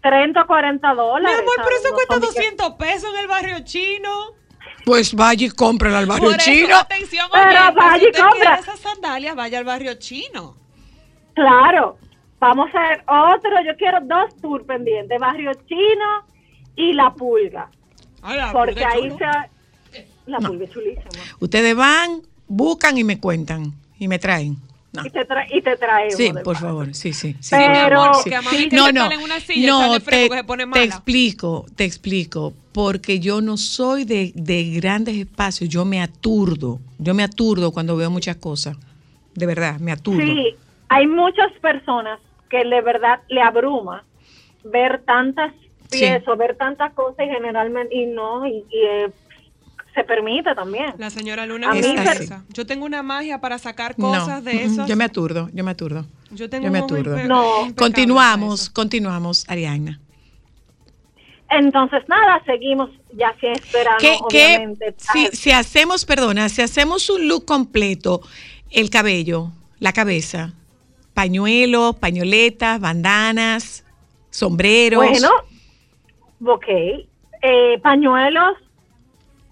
[0.00, 1.38] 30 o 40 Mi dólares.
[1.40, 4.37] amor, pero eso No cuesta son de que- 200 pesos en el barrio chino.
[4.88, 6.76] Pues vaya y cómprala al barrio Por eso, chino.
[6.76, 8.54] atención, Pero oyentes, vaya si y compra.
[8.54, 10.56] esas sandalias, vaya al barrio chino.
[11.34, 11.98] Claro.
[12.40, 13.50] Vamos a ver otro.
[13.66, 16.24] Yo quiero dos tours pendientes: Barrio Chino
[16.76, 17.68] y La Pulga.
[18.22, 19.18] La Porque pulga ahí chulo.
[19.92, 20.06] se.
[20.26, 21.08] La Pulga es chulísima.
[21.40, 23.74] Ustedes van, buscan y me cuentan.
[23.98, 24.56] Y me traen.
[25.02, 25.06] No.
[25.06, 26.14] y te, tra- y te traemos.
[26.14, 26.66] Sí, por paso.
[26.66, 27.32] favor, sí, sí.
[27.34, 28.30] sí, Sí, Pero- amor, sí.
[28.68, 32.52] que No, no, en una silla no, te, que se pone te explico, te explico,
[32.72, 37.96] porque yo no soy de, de grandes espacios, yo me aturdo, yo me aturdo cuando
[37.96, 38.76] veo muchas cosas,
[39.34, 40.20] de verdad, me aturdo.
[40.20, 40.54] Sí,
[40.88, 44.04] hay muchas personas que de verdad le abruma
[44.64, 45.52] ver tantas
[45.90, 46.00] Sí.
[46.00, 49.10] piezas, ver tantas cosas y generalmente, y no, y, y, eh,
[49.98, 50.94] se permite también.
[50.98, 52.44] La señora Luna per- persa.
[52.50, 54.88] Yo tengo una magia para sacar No, cosas de esas.
[54.88, 56.06] Yo me aturdo, yo me aturdo.
[56.30, 57.16] Yo tengo yo me aturdo.
[57.16, 57.74] impe- No.
[57.76, 59.98] Continuamos, continuamos, Ariana.
[61.50, 64.94] Entonces, nada, seguimos ya si es verano, ¿Qué, qué- obviamente.
[64.98, 68.20] si, si hacemos, perdona, si hacemos un look completo,
[68.70, 70.52] el cabello, la cabeza,
[71.14, 73.84] pañuelos, pañoletas, bandanas,
[74.30, 75.02] sombreros.
[75.02, 75.30] Bueno,
[76.46, 76.66] ok.
[77.40, 78.56] Eh, pañuelos,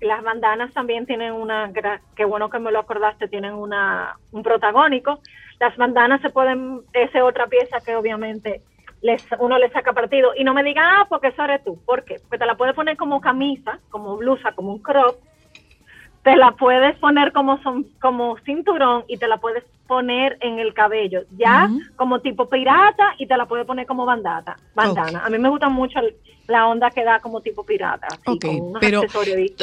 [0.01, 1.73] las bandanas también tienen una,
[2.15, 5.21] qué bueno que me lo acordaste, tienen una, un protagónico.
[5.59, 8.63] Las bandanas se pueden, esa es otra pieza que obviamente
[9.01, 10.33] les, uno le saca partido.
[10.37, 11.79] Y no me digan, ah, porque eso eres tú.
[11.85, 12.17] ¿Por qué?
[12.21, 15.17] Porque te la puedes poner como camisa, como blusa, como un crop.
[16.27, 20.75] Te la puedes poner como, son, como cinturón y te la puedes poner en el
[20.75, 24.59] cabello, ya como tipo pirata y te la puedes poner como bandana.
[24.75, 25.25] bandana.
[25.25, 26.01] A mí me gusta mucho
[26.49, 29.55] la onda que da como tipo pirata, así, Ok, con unos pero bien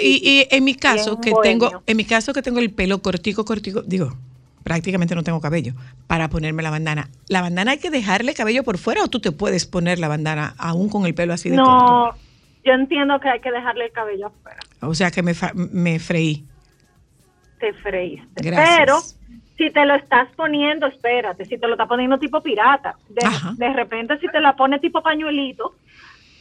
[0.00, 3.44] y, y en mi caso que tengo, en mi caso que tengo el pelo cortico,
[3.44, 4.12] cortico, digo,
[4.62, 5.74] prácticamente no tengo cabello
[6.06, 7.10] para ponerme la bandana.
[7.26, 10.54] ¿La bandana hay que dejarle cabello por fuera o tú te puedes poner la bandana
[10.56, 12.16] aún con el pelo así de corto?
[12.64, 14.60] Yo entiendo que hay que dejarle el cabello afuera.
[14.80, 16.44] O sea que me, fa- me freí.
[17.58, 18.42] Te freíste.
[18.42, 18.78] Gracias.
[18.78, 19.00] Pero
[19.56, 24.18] si te lo estás poniendo, espérate, si te lo estás poniendo tipo pirata, de, repente
[24.18, 25.74] si te la pones tipo pañuelito,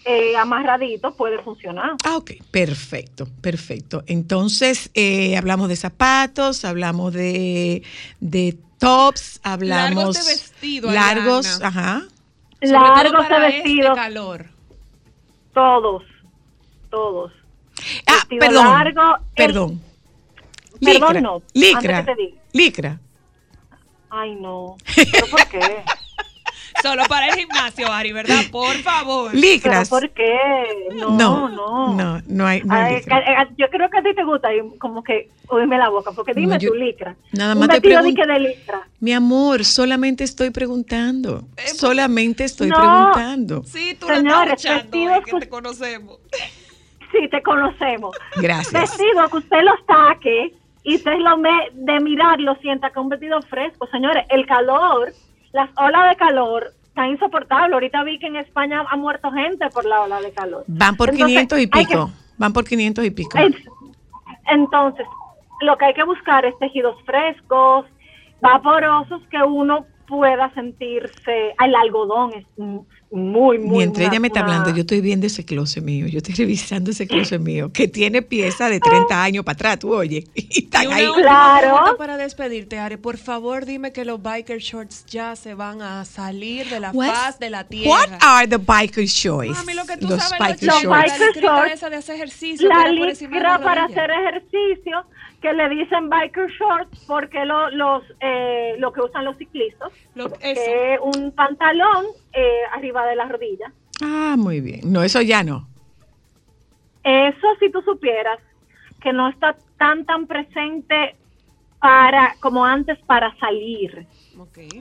[0.06, 1.92] eh, amarradito, puede funcionar.
[2.04, 4.04] Ah, ok, perfecto, perfecto.
[4.08, 7.84] Entonces, eh, hablamos de zapatos, hablamos de,
[8.20, 9.96] de tops, hablamos...
[9.96, 11.68] Largos de vestido, Largos, Ariana.
[11.68, 12.02] ajá.
[12.62, 14.46] Sobre todo Largos de Este calor.
[15.54, 16.04] todos,
[16.92, 17.32] todos.
[18.06, 19.82] Ah, Vestido perdón, largo, el- perdón.
[20.84, 22.42] Perdón, Licra, no, licra, antes que te diga.
[22.54, 23.00] licra.
[24.10, 24.78] Ay, no.
[24.96, 25.84] ¿Pero por qué?
[26.82, 28.42] Solo para el gimnasio, Ari, ¿verdad?
[28.52, 29.30] Por favor.
[29.32, 29.90] ¿Pero Licras.
[29.90, 30.36] por qué?
[30.96, 31.94] No, No, no.
[31.96, 34.50] no, no hay, no hay Ay, eh, yo creo que a ti te gusta
[34.80, 37.16] como que oíme la boca, porque dime No, yo- tu licra.
[37.34, 38.88] nada Un más te pregunto- de licra.
[39.00, 41.44] Mi amor, solamente estoy preguntando.
[41.76, 42.76] Solamente estoy No.
[42.78, 43.64] preguntando.
[43.66, 46.18] Sí, tú lo Señores, estás escuchando, eh, que te pues- conocemos.
[47.12, 48.16] Sí, te conocemos.
[48.38, 48.72] Gracias.
[48.74, 53.10] Vestido que usted lo saque y usted lo me, de mirar lo sienta es un
[53.10, 53.88] vestido fresco.
[53.88, 55.12] Señores, el calor,
[55.52, 57.74] las olas de calor están insoportables.
[57.74, 60.64] Ahorita vi que en España ha muerto gente por la ola de calor.
[60.68, 62.12] Van por Entonces, 500 y hay que- pico.
[62.38, 63.38] Van por 500 y pico.
[63.38, 63.56] En-
[64.48, 65.06] Entonces,
[65.62, 67.86] lo que hay que buscar es tejidos frescos,
[68.42, 71.54] vaporosos, que uno pueda sentirse.
[71.64, 73.60] El algodón es muy, muy.
[73.60, 76.92] Mientras ella me está una- hablando, yo estoy viendo ese closet mío, yo estoy revisando
[76.92, 80.64] ese closet mío, que tiene piezas de 30 años para atrás, tú oye, y Y
[80.66, 81.08] están una ahí.
[81.16, 81.98] Claro.
[81.98, 82.98] para despedirte, Ari.
[82.98, 87.08] Por favor, dime que los biker shorts ya se van a salir de la What-
[87.14, 87.90] faz de la tierra.
[87.90, 89.52] What are the biker shorts?
[89.52, 91.20] Mami, lo que tú Los sabes, biker Los los shorts.
[91.20, 92.68] biker la shorts, esa de hacer ejercicio.
[92.70, 95.06] La licra para hacer ejercicio,
[95.42, 100.28] que le dicen biker shorts, porque lo, los, eh, lo que usan los ciclistas, Lo-
[100.40, 100.62] eso.
[100.62, 103.72] que es un pantalón eh, arriba de las rodillas.
[104.02, 104.82] Ah, muy bien.
[104.92, 105.68] No, eso ya no.
[107.04, 108.38] Eso si tú supieras
[109.02, 111.16] que no está tan tan presente
[111.80, 114.06] para como antes para salir,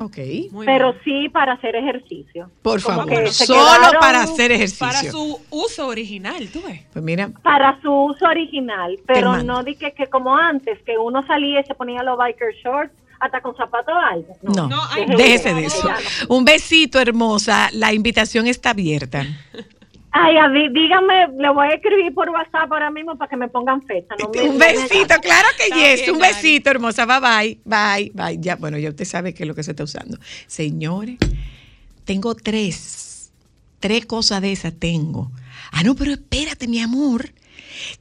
[0.01, 0.17] Ok.
[0.65, 1.03] Pero bien.
[1.05, 2.51] sí para hacer ejercicio.
[2.63, 4.87] Por Como favor, solo para hacer ejercicio.
[4.87, 6.83] Para su uso original, tú ves.
[6.93, 11.25] Pues mira, Para su uso original, pero no di que, que como antes, que uno
[11.27, 14.37] salía y se ponía los biker shorts hasta con zapatos altos.
[14.43, 14.81] no, No,
[15.17, 15.89] déjese de eso.
[16.29, 17.69] Un besito, hermosa.
[17.73, 19.27] La invitación está abierta.
[20.13, 23.49] Ay, a mí, dígame, le voy a escribir por WhatsApp ahora mismo para que me
[23.49, 24.15] pongan fecha.
[24.19, 26.01] no me- Un no besito, claro que yes.
[26.03, 27.07] bien, Un besito, hermosa.
[27.07, 27.61] Bye bye.
[27.65, 28.37] Bye, bye.
[28.41, 30.19] Ya, bueno, ya usted sabe qué es lo que se está usando.
[30.49, 31.19] Señores,
[32.05, 33.31] tengo tres.
[33.79, 35.31] Tres cosas de esas tengo.
[35.73, 37.31] Ah, no, pero espérate, mi amor.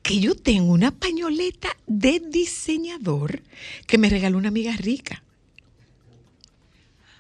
[0.02, 3.42] Que yo tengo una pañoleta de diseñador
[3.88, 5.22] que me regaló una amiga rica.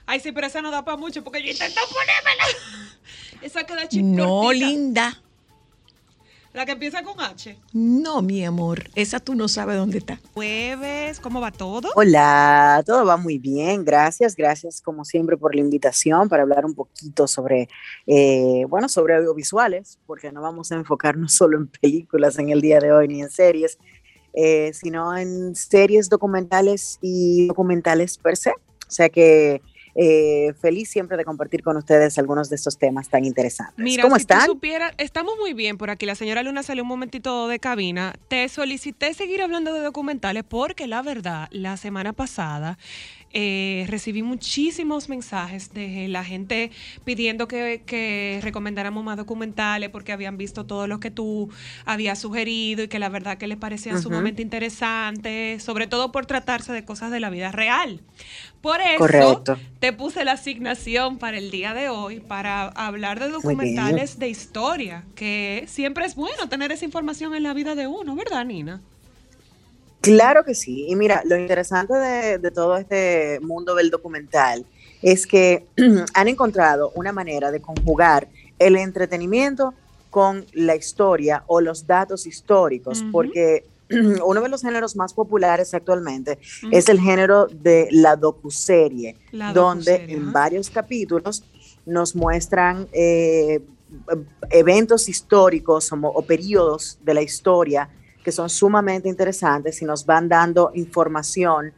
[0.08, 2.43] Ay, sí, pero esa no da para mucho porque yo intento ponérmela.
[3.41, 4.04] Esa queda chica.
[4.04, 5.21] No, linda.
[6.52, 7.58] La que empieza con H.
[7.73, 8.89] No, mi amor.
[8.95, 10.19] Esa tú no sabes dónde está.
[10.34, 11.89] Jueves, ¿cómo va todo?
[11.95, 16.73] Hola, todo va muy bien, gracias, gracias como siempre por la invitación para hablar un
[16.73, 17.69] poquito sobre,
[18.08, 22.80] eh, bueno, sobre audiovisuales, porque no vamos a enfocarnos solo en películas en el día
[22.80, 23.78] de hoy ni en series,
[24.34, 28.49] eh, sino en series documentales y documentales per se.
[28.52, 29.62] O sea que
[29.95, 33.75] eh, feliz siempre de compartir con ustedes algunos de estos temas tan interesantes.
[33.78, 34.47] Mira, ¿Cómo si tú están?
[34.47, 36.06] supieras- estamos muy bien por aquí.
[36.06, 38.13] La señora Luna salió un momentito de cabina.
[38.28, 42.78] Te solicité seguir hablando de documentales porque la verdad, la semana pasada
[43.32, 46.72] eh, recibí muchísimos mensajes de la gente
[47.06, 51.50] pidiendo que, que recomendáramos más documentales porque habían visto todo lo que tú
[51.86, 56.74] habías sugerido y que la verdad que les parecían sumamente interesantes, sobre todo por tratarse
[56.74, 58.02] de cosas de la vida real.
[58.62, 59.58] Por eso Correcto.
[59.80, 65.06] te puse la asignación para el día de hoy para hablar de documentales de historia,
[65.15, 68.82] que siempre es bueno tener esa información en la vida de uno, ¿verdad, Nina?
[70.02, 70.86] Claro que sí.
[70.88, 74.66] Y mira, lo interesante de, de todo este mundo del documental
[75.02, 75.66] es que
[76.14, 79.74] han encontrado una manera de conjugar el entretenimiento
[80.10, 83.66] con la historia o los datos históricos, porque
[84.26, 86.40] uno de los géneros más populares actualmente
[86.72, 91.44] es el género de la docuserie, La donde docuserie, en varios capítulos
[91.86, 93.62] nos muestran eh,
[94.50, 97.90] eventos históricos o, o periodos de la historia
[98.30, 101.74] que son sumamente interesantes y nos van dando información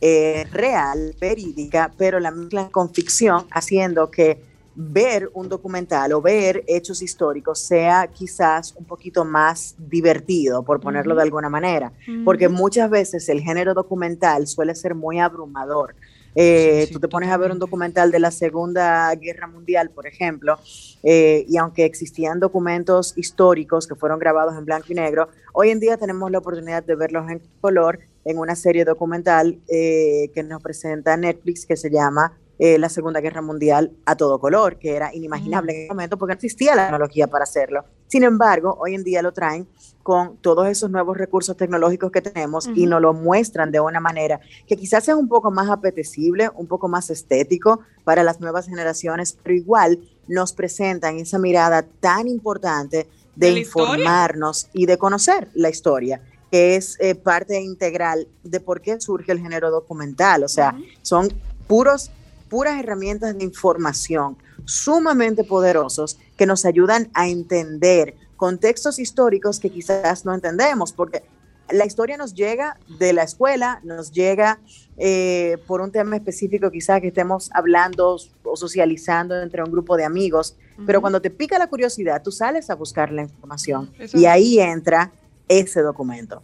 [0.00, 4.40] eh, real, verídica, pero la mezclan con ficción, haciendo que
[4.76, 11.16] ver un documental o ver hechos históricos sea quizás un poquito más divertido, por ponerlo
[11.16, 11.92] de alguna manera,
[12.24, 15.96] porque muchas veces el género documental suele ser muy abrumador.
[16.38, 19.90] Eh, Sí, sí, tú te pones a ver un documental de la Segunda Guerra Mundial,
[19.90, 20.58] por ejemplo,
[21.02, 25.80] eh, y aunque existían documentos históricos que fueron grabados en blanco y negro, hoy en
[25.80, 30.62] día tenemos la oportunidad de verlos en color en una serie documental eh, que nos
[30.62, 35.14] presenta Netflix que se llama eh, La Segunda Guerra Mundial a todo color, que era
[35.14, 37.84] inimaginable en ese momento porque no existía la tecnología para hacerlo.
[38.08, 39.68] Sin embargo, hoy en día lo traen
[40.06, 44.38] con todos esos nuevos recursos tecnológicos que tenemos y nos lo muestran de una manera
[44.68, 49.36] que quizás es un poco más apetecible, un poco más estético para las nuevas generaciones,
[49.42, 53.94] pero igual nos presentan esa mirada tan importante de, ¿De la historia?
[53.94, 59.32] informarnos y de conocer la historia, que es eh, parte integral de por qué surge
[59.32, 60.44] el género documental.
[60.44, 61.32] O sea, son
[61.66, 62.12] puros,
[62.48, 70.24] puras herramientas de información sumamente poderosos que nos ayudan a entender contextos históricos que quizás
[70.24, 71.22] no entendemos, porque
[71.70, 74.60] la historia nos llega de la escuela, nos llega
[74.96, 80.04] eh, por un tema específico quizás que estemos hablando o socializando entre un grupo de
[80.04, 84.26] amigos, pero cuando te pica la curiosidad, tú sales a buscar la información Eso y
[84.26, 85.10] es ahí entra
[85.48, 86.42] ese documento.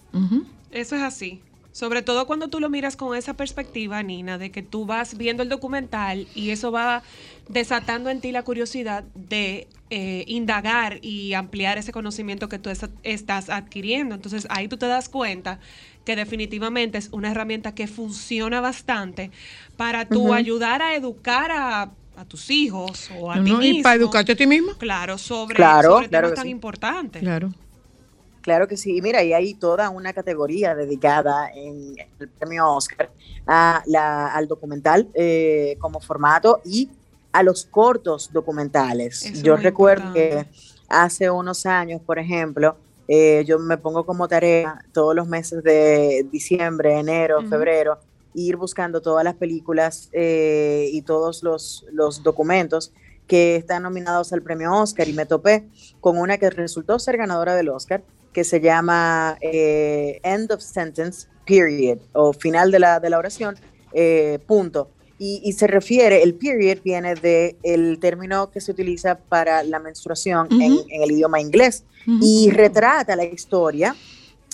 [0.70, 1.42] Eso es así.
[1.72, 5.42] Sobre todo cuando tú lo miras con esa perspectiva, Nina, de que tú vas viendo
[5.42, 7.02] el documental y eso va
[7.48, 12.70] desatando en ti la curiosidad de eh, indagar y ampliar ese conocimiento que tú
[13.02, 14.14] estás adquiriendo.
[14.14, 15.61] Entonces ahí tú te das cuenta
[16.05, 19.31] que definitivamente es una herramienta que funciona bastante
[19.76, 21.83] para tú ayudar a educar a,
[22.16, 23.78] a tus hijos o a No, ti no, mismo.
[23.81, 24.72] y para educarte a ti mismo.
[24.78, 26.50] Claro, sobre, Claro, sobre claro temas tan sí.
[26.50, 27.22] importantes.
[27.22, 27.50] Claro.
[28.40, 28.96] Claro que sí.
[28.96, 33.12] Y mira, y hay toda una categoría dedicada en el premio Oscar
[33.46, 36.90] a la- al documental eh, como formato y
[37.33, 39.25] a los cortos documentales.
[39.25, 40.47] Eso yo recuerdo importante.
[40.51, 42.77] que hace unos años, por ejemplo,
[43.09, 47.99] eh, yo me pongo como tarea todos los meses de diciembre, enero, febrero,
[48.35, 52.92] ir buscando todas las películas eh, y todos los, los documentos
[53.27, 55.66] que están nominados al premio Oscar y me topé
[56.01, 61.29] con una que resultó ser ganadora del Oscar, que se llama eh, End of Sentence,
[61.47, 63.57] Period, o final de la, de la oración,
[63.92, 64.90] eh, punto.
[65.24, 70.48] Y, y se refiere, el period viene del término que se utiliza para la menstruación
[70.50, 70.87] en, Ujú.
[70.88, 72.18] en el idioma inglés Ujú.
[72.20, 73.94] y retrata la historia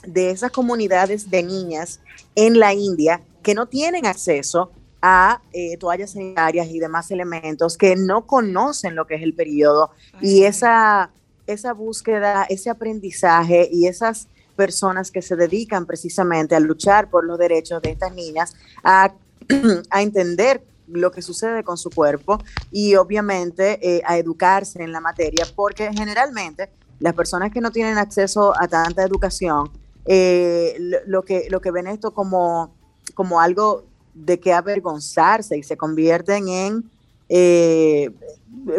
[0.07, 2.01] de esas comunidades de niñas
[2.35, 7.97] en la India que no tienen acceso a eh, toallas sanitarias y demás elementos, que
[7.97, 11.11] no conocen lo que es el periodo y Ay, esa,
[11.47, 17.39] esa búsqueda, ese aprendizaje y esas personas que se dedican precisamente a luchar por los
[17.39, 19.15] derechos de estas niñas, a,
[19.91, 22.39] a entender lo que sucede con su cuerpo
[22.71, 27.99] y obviamente eh, a educarse en la materia, porque generalmente las personas que no tienen
[27.99, 29.71] acceso a tanta educación,
[30.07, 32.75] eh, lo, que, lo que ven esto como,
[33.15, 33.85] como algo
[34.15, 36.91] de que avergonzarse y se convierten en
[37.29, 38.11] eh,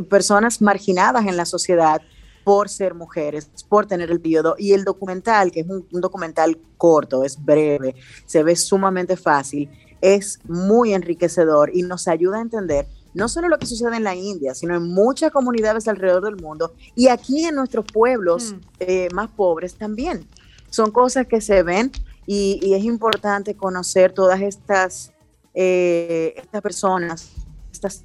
[0.10, 2.02] personas marginadas en la sociedad
[2.44, 4.56] por ser mujeres, por tener el periodo.
[4.58, 7.96] Y el documental, que es un, un documental corto, es breve,
[8.26, 9.70] se ve sumamente fácil,
[10.02, 14.16] es muy enriquecedor y nos ayuda a entender no solo lo que sucede en la
[14.16, 18.60] India, sino en muchas comunidades alrededor del mundo y aquí en nuestros pueblos Mm.
[18.80, 20.28] eh, más pobres también.
[20.70, 21.92] Son cosas que se ven
[22.28, 25.12] y, y es importante conocer todas estas
[25.56, 27.32] eh, estas personas,
[27.72, 28.04] estas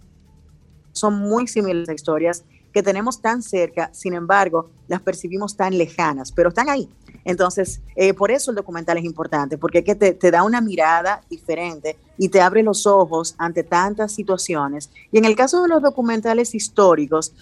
[0.93, 6.33] son muy similares a historias que tenemos tan cerca, sin embargo, las percibimos tan lejanas,
[6.33, 6.89] pero están ahí.
[7.25, 10.61] Entonces, eh, por eso el documental es importante, porque es que te, te da una
[10.61, 14.91] mirada diferente y te abre los ojos ante tantas situaciones.
[15.11, 17.33] Y en el caso de los documentales históricos,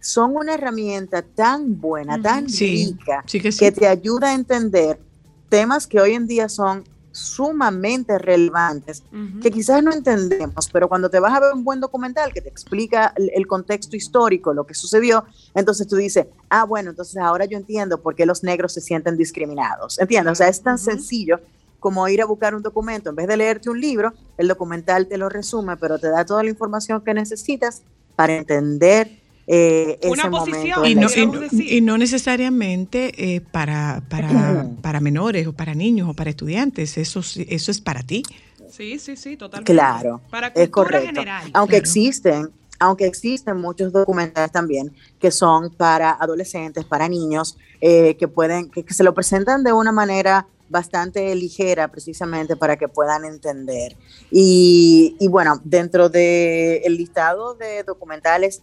[0.00, 3.58] son una herramienta tan buena, tan Sí, rica, sí que sí.
[3.58, 5.00] que te ayuda a entender
[5.48, 6.84] temas que hoy en día son
[7.18, 9.02] sumamente relevantes,
[9.42, 12.48] que quizás no entendemos, pero cuando te vas a ver un buen documental que te
[12.48, 17.44] explica el, el contexto histórico, lo que sucedió, entonces tú dices, ah, bueno, entonces ahora
[17.44, 19.98] yo entiendo por qué los negros se sienten discriminados.
[19.98, 20.32] ¿Entiendes?
[20.32, 21.40] O sea, es tan sencillo
[21.80, 23.10] como ir a buscar un documento.
[23.10, 26.42] En vez de leerte un libro, el documental te lo resume, pero te da toda
[26.42, 27.82] la información que necesitas
[28.16, 29.17] para entender
[29.50, 30.78] eh, Una ese posición.
[30.78, 30.86] momento.
[30.86, 31.26] Y no, y, Podríamos historia.
[31.26, 31.72] no- decir.
[31.72, 36.98] y no necesariamente eh, para, para, para menores o para niños o para estudiantes.
[36.98, 38.22] Eso, sí- eso es para ti.
[38.70, 39.72] Sí, sí, sí, totalmente.
[39.72, 41.06] Claro, Para es correcto.
[41.06, 41.50] general.
[41.54, 41.82] Aunque Claro.
[41.82, 48.70] existen, aunque existen muchos documentales también que son para adolescentes, para niños, eh, que pueden,
[48.70, 53.96] que, que se lo presentan de una manera bastante ligera precisamente para que puedan entender.
[54.30, 58.62] Y, y bueno, dentro del listado de documentales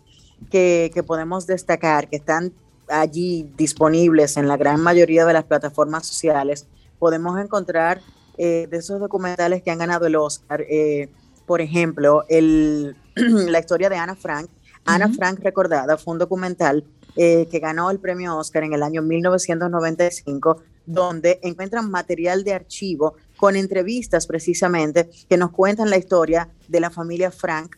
[0.49, 2.53] que, que podemos destacar, que están
[2.87, 6.67] allí disponibles en la gran mayoría de las plataformas sociales,
[6.99, 8.01] podemos encontrar
[8.37, 11.09] eh, de esos documentales que han ganado el Oscar, eh,
[11.45, 14.49] por ejemplo, el, la historia de Ana Frank.
[14.87, 15.11] Ana.
[15.11, 16.83] Frank Recordada fue un documental
[17.15, 23.15] eh, que ganó el premio Oscar en el año 1995, donde encuentran material de archivo
[23.37, 27.77] con entrevistas precisamente que nos cuentan la historia de la familia Frank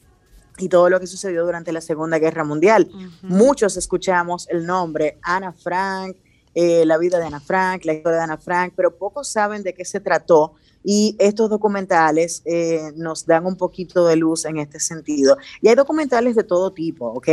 [0.58, 2.90] y todo lo que sucedió durante la Segunda Guerra Mundial.
[2.94, 3.08] Ujú.
[3.24, 6.16] Muchos escuchamos el nombre Ana Frank,
[6.56, 9.74] eh, la vida de Ana Frank, la historia de Ana Frank, pero pocos saben de
[9.74, 10.54] qué se trató
[10.84, 15.38] y estos documentales eh, nos dan un poquito de luz en este sentido.
[15.62, 17.28] Y hay documentales de todo tipo, ¿ok?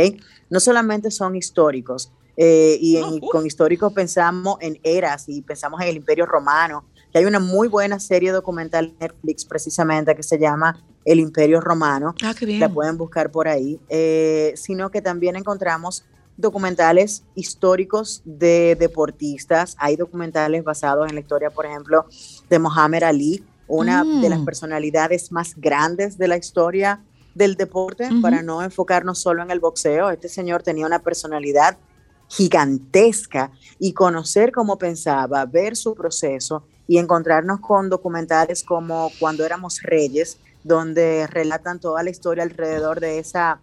[0.49, 5.87] No solamente son históricos, eh, y en- con históricos pensamos en eras y pensamos en
[5.87, 10.37] el Imperio Romano, que hay una muy buena serie documental en Netflix precisamente que se
[10.37, 12.59] llama El Imperio Romano Ah, qué bien.
[12.59, 16.03] la pueden buscar por ahí, eh, sino que también encontramos
[16.37, 19.75] documentales históricos de deportistas.
[19.79, 22.05] Hay documentales basados en la historia, por ejemplo,
[22.49, 24.21] de Mohamed Ali, una Mm.
[24.21, 27.01] de las personalidades más grandes de la historia
[27.35, 30.09] del deporte, para no enfocarnos solo en el boxeo.
[30.09, 31.77] Este señor tenía una personalidad
[32.27, 39.81] gigantesca y conocer cómo pensaba, ver su proceso y encontrarnos con documentales como Cuando éramos
[39.81, 43.59] reyes, donde relatan toda la historia alrededor de esa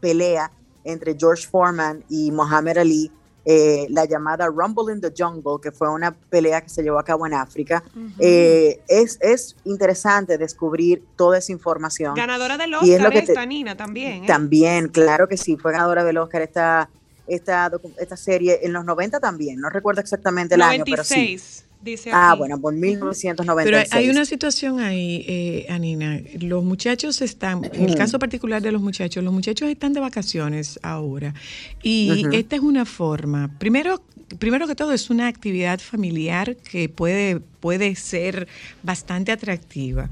[0.00, 0.50] pelea
[0.82, 3.10] entre George Foreman y Muhammad Ali,
[3.46, 7.04] eh, la llamada Rumble in the Jungle, que fue una pelea que se llevó a
[7.04, 7.84] cabo en África.
[8.18, 12.14] Eh, es, es interesante descubrir toda esa información.
[12.16, 14.24] Ganadora del y es lo Oscar que te- Nina, también.
[14.24, 14.26] ¿eh?
[14.26, 16.90] También, claro que sí, fue ganadora del Oscar esta,
[17.28, 21.38] esta, esta serie en los 90 también, no recuerdo exactamente el año, pero sí.
[21.84, 22.38] 96, dice Ah, aquí.
[22.38, 23.92] bueno, por Pero 1996.
[23.92, 26.20] hay una situación ahí, eh, Anina.
[26.40, 30.80] Los muchachos están, en el caso particular de los muchachos, los muchachos están de vacaciones
[30.82, 31.34] ahora.
[31.82, 34.02] Y esta es una forma, primero,
[34.38, 38.48] primero que todo, es una actividad familiar que puede, puede ser
[38.82, 40.08] bastante atractiva.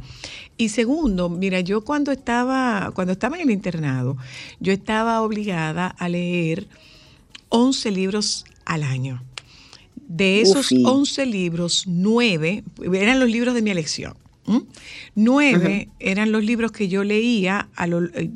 [0.56, 4.16] Y segundo, mira, yo cuando estaba, cuando estaba en el internado,
[4.60, 6.68] yo estaba obligada a leer
[7.48, 9.22] 11 libros al año.
[10.14, 10.82] De esos Ufi.
[10.84, 12.62] 11 libros, 9
[12.94, 14.14] eran los libros de mi elección.
[15.14, 18.30] Nueve eran los libros que yo leía a lo- eh,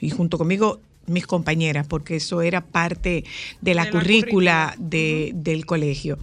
[0.00, 3.24] y junto conmigo mis compañeras, porque eso era parte
[3.60, 4.76] de la De la currícula currícula.
[4.90, 6.18] de- del colegio.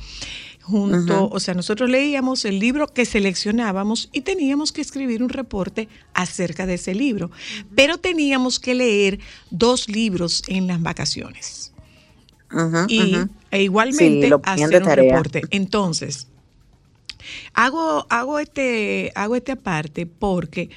[0.62, 5.88] Junto, o sea, nosotros leíamos el libro que seleccionábamos y teníamos que escribir un reporte
[6.14, 7.32] acerca de ese libro,
[7.74, 11.72] pero teníamos que leer dos libros en las vacaciones
[12.88, 13.16] Y
[13.52, 15.12] e igualmente Sí, hacer un tarea.
[15.16, 15.42] reporte.
[15.52, 16.28] Entonces,
[17.54, 20.70] hago, hago este, hago este aparte porque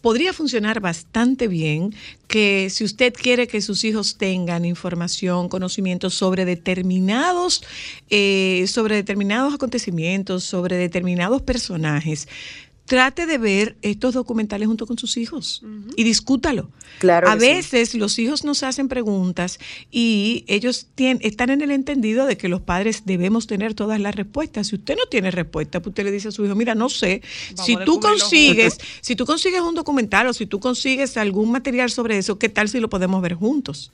[0.00, 1.92] podría funcionar bastante bien
[2.28, 7.64] que si usted quiere que sus hijos tengan información, conocimientos sobre determinados,
[8.08, 12.28] eh, sobre determinados acontecimientos, sobre determinados personajes,
[12.86, 15.62] trate de ver estos documentales junto con sus hijos
[15.96, 16.70] y discútalo.
[16.98, 17.40] Claro A sí.
[17.40, 19.58] veces los hijos nos hacen preguntas
[19.90, 24.14] y ellos tien- están en el entendido de que los padres debemos tener todas las
[24.14, 24.68] respuestas.
[24.68, 27.22] Si usted no tiene respuesta, pues usted le dice a su hijo, mira, no sé,
[27.50, 31.90] Vamos si tú consigues, si tú consigues un documental o si tú consigues algún material
[31.90, 33.90] sobre eso, ¿qué tal si lo podemos ver juntos?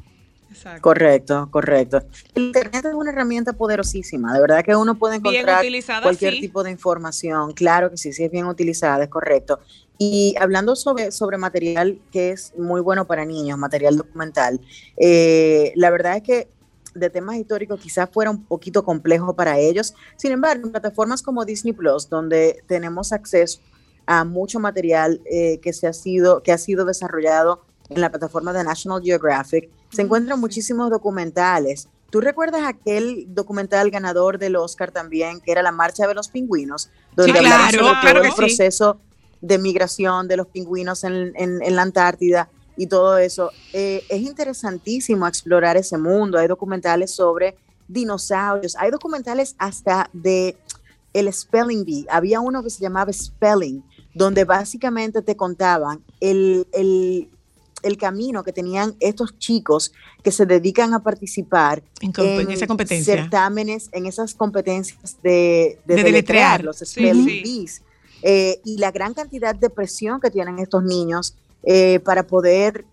[0.63, 0.83] Exacto.
[0.83, 2.03] Correcto, correcto.
[2.37, 5.65] El Internet es una herramienta poderosísima, de verdad que uno puede encontrar
[6.03, 6.41] cualquier sí.
[6.41, 9.59] tipo de información, claro que sí, sí es bien utilizada, es correcto.
[9.99, 14.61] y hablando sobre, sobre material que es muy bueno para niños, material documental,
[14.97, 16.49] eh, la verdad es que
[16.95, 19.95] de temas históricos quizás fuera un poquito complejo para ellos.
[20.17, 23.61] Sin embargo, en plataformas como Disney Plus, donde tenemos acceso
[24.07, 28.53] a mucho material eh, que, se ha sido, que ha sido desarrollado en la plataforma
[28.53, 31.89] de National Geographic, se encuentran muchísimos documentales.
[32.11, 36.91] ¿Tú recuerdas aquel documental ganador del Oscar también, que era La Marcha de los Pingüinos?
[37.17, 38.57] Donde Sí, hablaban claro, sobre claro todo que el sí.
[38.57, 39.01] proceso
[39.41, 43.51] de migración de los pingüinos en, en- en la Antártida y todo eso.
[43.73, 46.39] Eh, es interesantísimo explorar ese mundo.
[46.39, 47.57] Hay documentales sobre
[47.89, 50.57] dinosaurios, hay documentales hasta de
[51.13, 52.07] el Spelling Bee.
[52.11, 53.83] Había uno que se llamaba Spelling,
[54.15, 57.29] donde básicamente te contaban el, el-
[57.83, 62.67] el camino que tenían estos chicos que se dedican a participar En, comp- en esa
[62.67, 63.15] competencia.
[63.17, 66.65] certámenes, en esas competencias de, de, De deletrear, deletrear.
[66.65, 67.43] los Sí, spelling sí.
[67.45, 67.83] bees.
[68.23, 72.85] Eh, y la gran cantidad de presión que tienen estos niños eh, para poder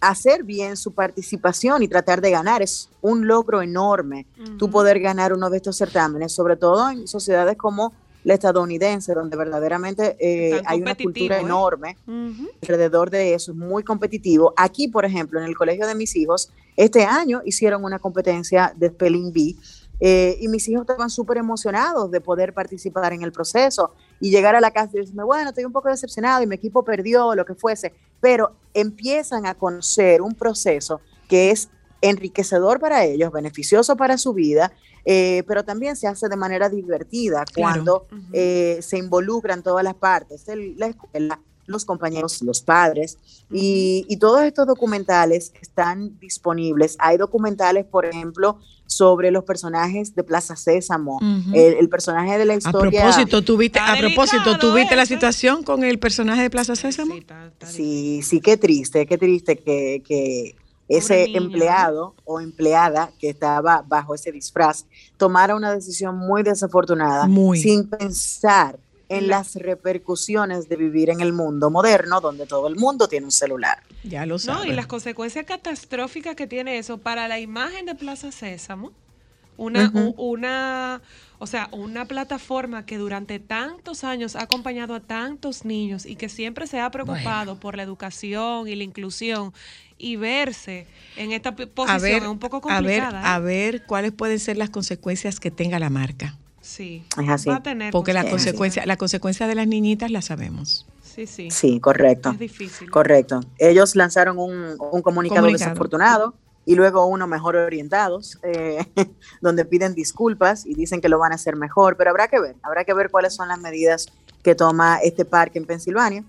[0.00, 2.60] hacer bien su participación y tratar de ganar.
[2.60, 4.26] Es un logro enorme
[4.58, 7.92] tú poder ganar uno de estos certámenes, sobre todo en sociedades como
[8.24, 11.42] la estadounidense, donde verdaderamente eh, hay una cultura ¿eh?
[11.42, 12.48] enorme Ujú.
[12.62, 14.54] alrededor de eso, es muy competitivo.
[14.56, 18.88] Aquí, por ejemplo, en el colegio de mis hijos, este año hicieron una competencia de
[18.88, 19.56] Spelling Bee
[20.04, 24.56] eh, y mis hijos estaban súper emocionados de poder participar en el proceso y llegar
[24.56, 27.44] a la casa y decirme, bueno, estoy un poco decepcionado y mi equipo perdió, lo
[27.44, 31.68] que fuese, pero empiezan a conocer un proceso que es
[32.00, 34.72] enriquecedor para ellos, beneficioso para su vida,
[35.04, 37.52] eh, pero también se hace de manera divertida Claro.
[37.54, 43.18] cuando eh, se involucran todas las partes, el- la escuela, los compañeros, los padres,
[43.50, 46.96] y, y todos estos documentales están disponibles.
[46.98, 51.18] Hay documentales, por ejemplo, sobre los personajes de Plaza Sésamo,
[51.54, 53.00] el, el personaje de la A historia.
[53.02, 57.14] propósito, tuviste, a propósito, tuviste la situación con el personaje de Plaza Sésamo.
[57.14, 57.24] Sí,
[57.66, 60.56] Sí, sí, qué triste, qué triste que, que
[60.88, 61.46] ese niño, ¿no?
[61.46, 64.84] empleado o empleada que estaba bajo ese disfraz
[65.16, 67.58] tomara una decisión muy desafortunada Muy.
[67.60, 68.78] sin pensar
[69.08, 73.26] en La- las repercusiones de vivir en el mundo moderno donde todo el mundo tiene
[73.26, 73.82] un celular.
[74.04, 74.66] Ya lo No, sabes.
[74.66, 78.90] y las consecuencias catastróficas que tiene eso para la imagen de Plaza Sésamo,
[79.58, 81.02] una, una,
[81.38, 86.30] o sea, una plataforma que durante tantos años ha acompañado a tantos niños y que
[86.30, 89.52] siempre se ha preocupado por la educación y la inclusión
[90.02, 90.86] y verse
[91.16, 93.34] en esta a posición ver, es un poco a ver, complicada.
[93.34, 93.40] a ¿eh?
[93.40, 96.36] ver cuáles pueden ser las consecuencias que tenga la marca.
[96.60, 97.48] Sí, Es así.
[97.48, 100.86] va a tener Porque la consecuencia, la consecuencia de las niñitas la sabemos.
[101.02, 102.30] Sí, sí, Sí, correcto.
[102.30, 102.90] es difícil.
[102.90, 103.40] Correcto.
[103.58, 105.52] Ellos lanzaron un, un comunicado, Comunicado.
[105.70, 106.34] desafortunado
[106.64, 108.84] y luego uno mejor orientados, eh,
[109.40, 112.54] donde piden disculpas y dicen que lo van a hacer mejor, pero habrá que ver,
[112.62, 114.06] habrá que ver cuáles son las medidas
[114.42, 116.24] que toma este parque en Pensilvania,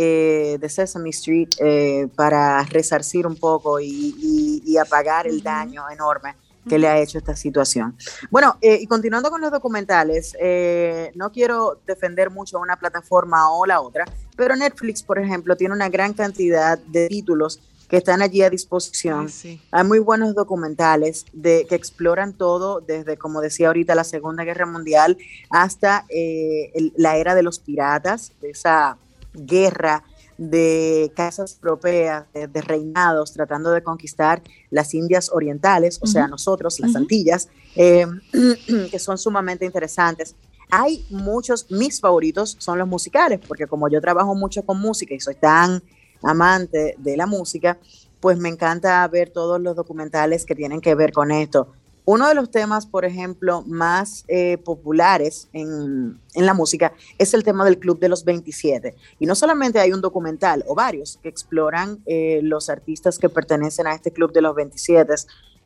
[0.00, 5.90] eh, de Sesame Street, eh, para resarcir un poco y, y- y apagar el daño
[5.90, 6.36] enorme
[6.68, 7.96] que le ha hecho esta situación.
[8.30, 13.64] Bueno, eh, y continuando con los documentales, eh, no quiero defender mucho una plataforma o
[13.66, 14.04] la otra,
[14.36, 19.20] pero Netflix, por ejemplo, tiene una gran cantidad de títulos que están allí a disposición.
[19.20, 19.60] Ay, sí.
[19.70, 24.66] Hay muy buenos documentales de, que exploran todo, desde, como decía ahorita, la Segunda Guerra
[24.66, 25.16] Mundial
[25.48, 28.98] hasta eh, el- la era de los piratas, de esa
[29.46, 30.04] guerra
[30.38, 36.78] de casas europeas, de, de reinados, tratando de conquistar las Indias Orientales, o sea, nosotros,
[36.78, 36.94] las.
[36.94, 38.06] Antillas, eh,
[38.90, 40.36] que son sumamente interesantes.
[40.70, 45.20] Hay muchos, mis favoritos son los musicales, porque como yo trabajo mucho con música y
[45.20, 45.82] soy tan
[46.22, 47.78] amante de la música,
[48.20, 51.72] pues me encanta ver todos los documentales que tienen que ver con esto.
[52.10, 57.42] Uno de los temas, por ejemplo, más eh, populares en, en la música es el
[57.44, 58.94] tema del Club de los 27.
[59.18, 63.86] Y no solamente hay un documental o varios que exploran eh, los artistas que pertenecen
[63.86, 65.12] a este Club de los 27,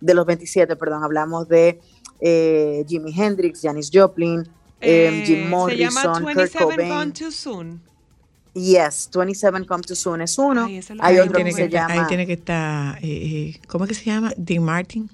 [0.00, 1.78] de los 27, perdón, hablamos de
[2.20, 4.40] eh, Jimi Hendrix, Janis Joplin,
[4.80, 6.88] eh, Eh, Jim se Morrison, llama Kurt 27 Cobain.
[6.88, 7.80] Gone Too Soon.
[8.54, 10.64] Yes, 27 Come Too Soon es uno.
[10.64, 12.02] Ay, Hay ahí, otro tiene que que se estar, llama.
[12.02, 12.98] ahí tiene que estar,
[13.68, 14.32] ¿cómo es que se llama?
[14.36, 15.08] Dean Martin.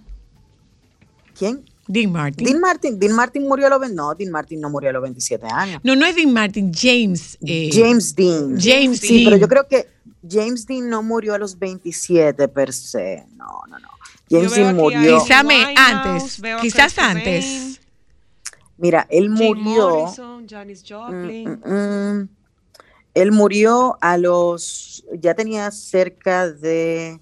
[1.38, 1.64] ¿Quién?
[1.86, 2.44] Dean Martin.
[2.46, 2.98] Dean Martin.
[2.98, 3.96] Dean Martin murió a los 20.
[3.96, 5.80] No, Dean Martin no murió a los 27 años.
[5.82, 7.38] no, no es Dean Martin, James.
[7.46, 8.58] eh, James Dean.
[8.60, 9.88] James Sí, pero yo creo que
[10.28, 13.24] James Dean no murió a los 27 per se.
[13.36, 13.88] No, no, no.
[14.30, 15.18] James Dean murió.
[15.22, 17.80] Quizá me- antes, quizás antes.
[18.76, 19.88] Mira, él Jim murió.
[19.88, 21.48] Morrison, Janis Joplin.
[21.64, 22.28] Mm, mm, mm.
[23.14, 25.04] Él murió a los.
[25.20, 27.18] Ya tenía cerca de.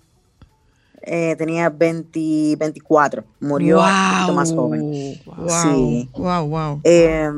[1.02, 3.24] Eh, tenía 20, 24.
[3.40, 3.84] Murió un
[4.14, 5.20] poquito más joven.
[5.26, 6.10] Wow, Sí.
[6.16, 6.80] wow, wow.
[6.84, 7.30] Eh,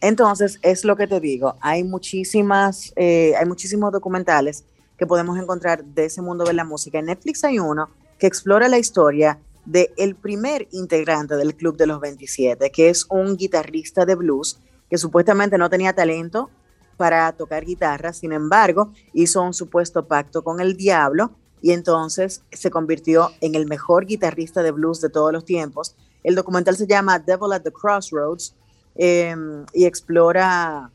[0.00, 4.64] Entonces, es lo que te digo, hay muchísimas, eh, hay muchísimos documentales
[4.96, 6.98] que podemos encontrar de ese mundo de la música.
[6.98, 11.86] En Netflix hay uno que explora la historia de el primer integrante del Club de
[11.86, 14.58] los 27, que es un guitarrista de blues
[14.88, 16.48] que supuestamente no tenía talento
[16.96, 21.30] para tocar guitarra, sin embargo, hizo un supuesto pacto con el diablo
[21.62, 25.94] y entonces se convirtió en el mejor guitarrista de blues de todos los tiempos.
[26.22, 28.54] El documental se llama Devil at the Crossroads
[28.96, 29.34] eh,
[29.72, 30.90] y explora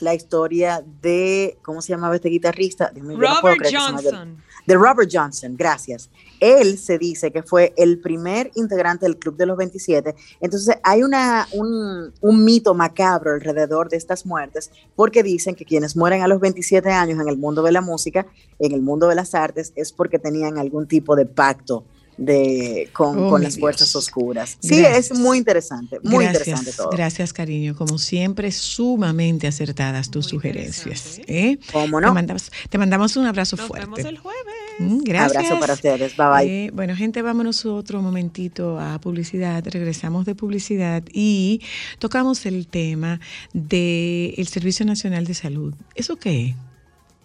[0.00, 2.90] la historia de, ¿cómo se llamaba este guitarrista?
[2.92, 4.42] Dios mío, no Robert Johnson.
[4.66, 6.10] De Robert Johnson, gracias.
[6.40, 10.14] Él se dice que fue el primer integrante del Club de los 27.
[10.40, 15.96] Entonces hay una, un, un mito macabro alrededor de estas muertes porque dicen que quienes
[15.96, 18.26] mueren a los 27 años en el mundo de la música,
[18.58, 21.84] en el mundo de las artes, es porque tenían algún tipo de pacto
[22.18, 24.56] de, con, Oh, con las fuerzas oscuras.
[24.60, 25.10] Sí, Gracias.
[25.12, 26.90] es muy interesante, muy gracias, interesante todo.
[26.90, 27.76] Gracias, cariño.
[27.76, 31.20] Como siempre, sumamente acertadas tus Muy sugerencias.
[31.26, 31.58] ¿eh?
[31.72, 32.14] ¿Cómo Te, no?
[32.14, 33.86] mandamos, te mandamos un abrazo Nos fuerte.
[33.86, 34.54] vemos el jueves.
[34.78, 35.36] Mm, Gracias.
[35.36, 36.16] Abrazo para ustedes.
[36.16, 36.46] Bye bye.
[36.66, 39.64] Eh, bueno, gente, vámonos otro momentito a publicidad.
[39.66, 41.62] Regresamos de publicidad y
[41.98, 43.20] tocamos el tema
[43.52, 45.74] del Servicio Nacional de Salud.
[45.94, 46.54] ¿Eso qué es?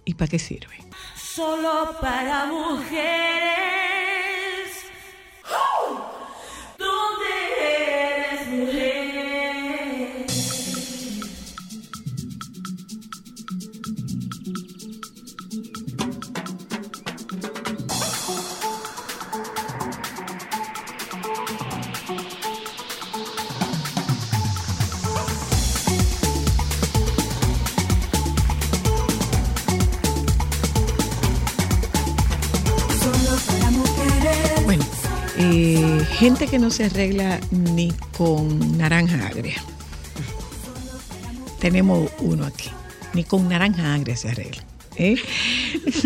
[0.05, 0.75] ¿Y para qué sirve?
[1.35, 4.10] Solo para mujeres.
[35.43, 39.61] Eh, gente que no se arregla ni con naranja agria.
[41.59, 42.69] Tenemos uno aquí.
[43.13, 44.63] Ni con naranja agria se arregla.
[44.97, 45.15] ¿eh?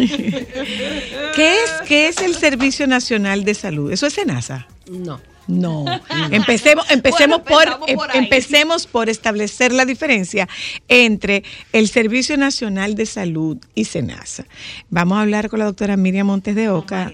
[1.35, 3.91] ¿Qué, es, ¿Qué es el Servicio Nacional de Salud?
[3.91, 4.67] ¿Eso es SENASA?
[4.89, 5.19] No.
[5.47, 5.85] No.
[6.31, 10.49] Empecemos, empecemos, Bueno, por, em- por empecemos por establecer la diferencia
[10.87, 14.47] entre el Servicio Nacional de Salud y SENASA.
[14.89, 17.13] Vamos a hablar con la doctora Miriam Montes de Oca.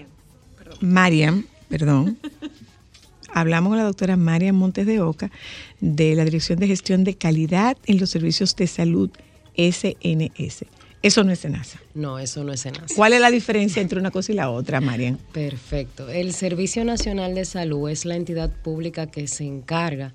[0.80, 2.18] Mariam, perdón.
[3.32, 5.30] Hablamos con la doctora Mariam Montes de Oca
[5.80, 9.08] de la Dirección de Gestión de Calidad en los Servicios de Salud,
[9.56, 10.66] SNS.
[11.00, 11.80] Eso no es SENASA.
[11.94, 12.94] No, eso no es SENASA.
[12.94, 15.16] ¿Cuál es la diferencia entre una cosa y la otra, Mariam?
[15.32, 16.10] Perfecto.
[16.10, 20.12] El Servicio Nacional de Salud es la entidad pública que se encarga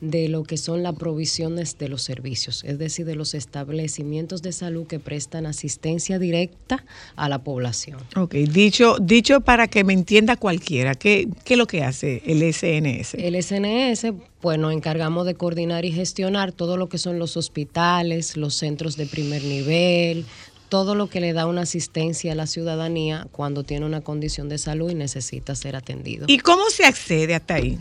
[0.00, 4.52] de lo que son las provisiones de los servicios, es decir, de los establecimientos de
[4.52, 6.84] salud que prestan asistencia directa
[7.16, 7.98] a la población.
[8.14, 12.42] Ok, dicho, dicho para que me entienda cualquiera, ¿qué, qué es lo que hace el
[12.52, 13.14] SNS?
[13.14, 18.36] El SNS, pues nos encargamos de coordinar y gestionar todo lo que son los hospitales,
[18.36, 20.26] los centros de primer nivel,
[20.68, 24.58] todo lo que le da una asistencia a la ciudadanía cuando tiene una condición de
[24.58, 26.26] salud y necesita ser atendido.
[26.28, 27.78] ¿Y cómo se accede hasta ahí?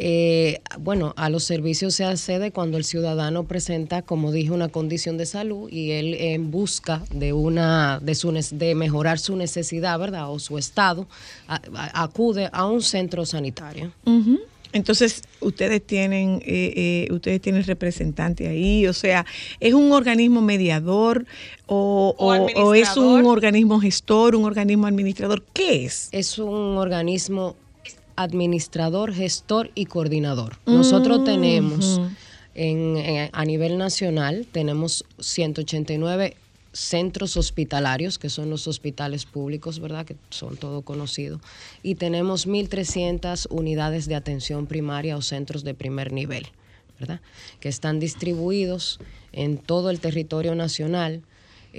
[0.00, 5.18] Eh, bueno, a los servicios se accede cuando el ciudadano presenta, como dije, una condición
[5.18, 10.30] de salud y él en busca de una de su de mejorar su necesidad, ¿verdad?
[10.30, 11.08] O su estado,
[11.48, 13.92] a- a- acude a un centro sanitario.
[14.72, 19.24] Entonces, ustedes tienen, eh, eh, ustedes tienen representante ahí, o sea,
[19.60, 21.24] ¿es un organismo mediador
[21.66, 22.14] o,
[22.54, 25.42] O es un organismo gestor, un organismo administrador?
[25.54, 26.08] ¿Qué es?
[26.12, 27.56] Es un organismo
[28.22, 30.56] administrador, gestor y coordinador.
[30.66, 32.00] Nosotros tenemos
[32.54, 36.36] en, en- a nivel nacional, tenemos 189
[36.72, 40.04] centros hospitalarios, que son los hospitales públicos, ¿verdad?
[40.04, 41.40] Que son todo conocidos.
[41.82, 46.46] Y tenemos 1.300 unidades de atención primaria o centros de primer nivel,
[47.00, 47.20] ¿verdad?
[47.60, 49.00] Que están distribuidos
[49.32, 51.22] en todo el territorio nacional.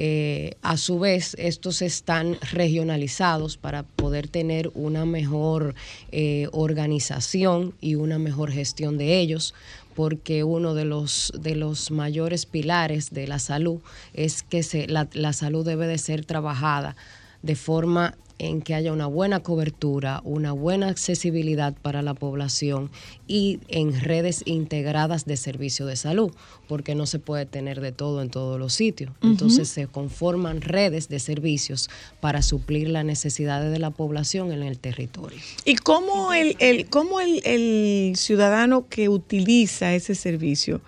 [0.01, 5.75] Eh, a su vez, estos están regionalizados para poder tener una mejor
[6.13, 9.53] eh, organización y una mejor gestión de ellos,
[9.95, 13.81] porque uno de los, de los mayores pilares de la salud
[14.13, 16.95] es que se, la, la salud debe de ser trabajada
[17.41, 22.89] de forma en que haya una buena cobertura, una buena accesibilidad para la población
[23.27, 26.31] y en redes integradas de servicio de salud,
[26.67, 29.11] porque no se puede tener de todo en todos los sitios.
[29.21, 31.89] Entonces se conforman redes de servicios
[32.21, 35.39] para suplir las necesidades de la población en el territorio.
[35.65, 40.81] ¿Y cómo el, el, cómo el, el ciudadano que utiliza ese servicio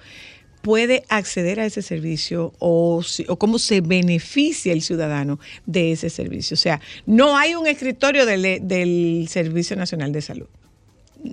[0.62, 6.55] puede acceder a ese servicio o, o cómo se beneficia el ciudadano de ese servicio?
[6.55, 10.47] O sea, no hay un escritorio del, del Servicio Nacional de Salud.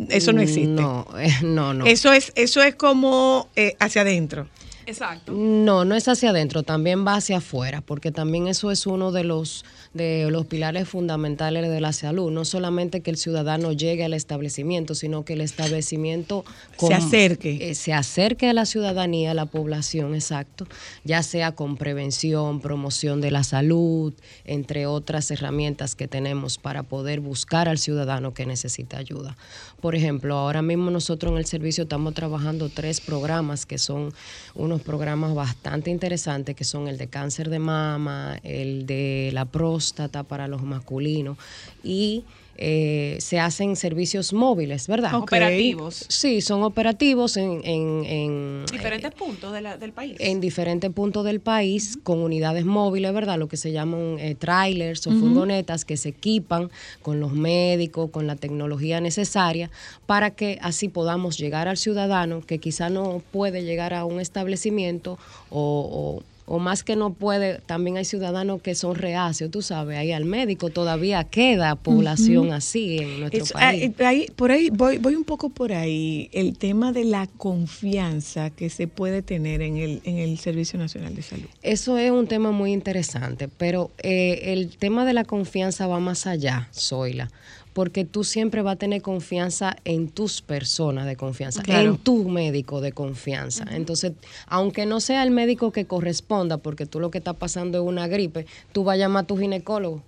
[0.09, 0.67] eso no existe.
[0.67, 1.87] No, eh, no, no.
[1.87, 4.49] Eso es, eso es como eh, hacia adentro.
[4.89, 5.33] Exacto.
[5.33, 9.23] No, no es hacia adentro, también va hacia afuera, porque también eso es uno de
[9.23, 9.65] los
[9.95, 14.95] de los pilares fundamentales de la salud, no solamente que el ciudadano llegue al establecimiento,
[14.95, 16.45] sino que el establecimiento
[16.79, 17.71] Se acerque.
[17.71, 20.67] eh, se acerque a la ciudadanía, a la población, exacto,
[21.05, 24.15] ya sea con prevención, promoción de la salud,
[24.45, 29.37] entre otras herramientas que tenemos para poder buscar al ciudadano que necesita ayuda.
[29.81, 34.13] Por ejemplo, ahora mismo nosotros en el servicio estamos trabajando tres programas que son
[34.55, 40.23] unos programas bastante interesantes, que son el de cáncer de mama, el de la próstata
[40.23, 41.39] para los masculinos
[41.83, 42.25] y
[42.61, 45.15] eh, se hacen servicios móviles, ¿verdad?
[45.15, 46.05] Operativos.
[46.09, 50.17] Sí, son operativos en, en- en- Diferentes puntos de la- del país.
[50.19, 53.39] en diferentes puntos del país con unidades móviles, ¿verdad?
[53.39, 58.27] Lo que se llaman eh, trailers o furgonetas que se equipan con los médicos, con
[58.27, 59.71] la tecnología necesaria
[60.07, 65.17] para que así podamos llegar al ciudadano que quizá no puede llegar a un establecimiento
[65.51, 69.99] o, o- o más que no puede, también hay ciudadanos que son reacios, tú sabes,
[69.99, 73.91] ahí al médico todavía queda población así en nuestro Es- país.
[74.01, 76.31] ah, ahí- por ahí voy, voy un poco por ahí.
[76.33, 81.15] El tema de la confianza que se puede tener en el, en el Servicio Nacional
[81.15, 81.45] de Salud.
[81.63, 86.27] Eso es un tema muy interesante, pero eh, el tema de la confianza va más
[86.27, 87.31] allá, Zoila,
[87.79, 91.91] porque tú siempre vas a tener confianza en tus personas de confianza, Claro.
[91.91, 93.65] en tu médico de confianza.
[93.71, 94.15] Entonces,
[94.49, 98.09] aunque no sea el médico que corresponda, porque tú lo que está pasando es una
[98.09, 100.03] gripe, tú vas a llamar a tu ginecólogo.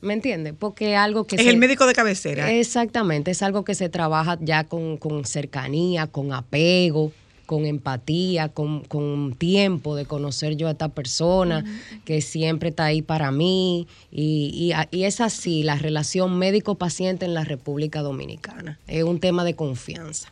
[0.00, 0.54] ¿Me entiendes?
[0.58, 2.50] Porque algo que Es se- el médico de cabecera.
[2.50, 7.12] Exactamente, es algo que se trabaja ya con, con cercanía, con apego,
[7.46, 11.64] con empatía, con, con tiempo de conocer yo a esta persona
[12.04, 13.86] que siempre está ahí para mí.
[14.10, 18.78] Y, y y es así la relación médico-paciente en la República Dominicana.
[18.86, 20.28] Es un tema de confianza.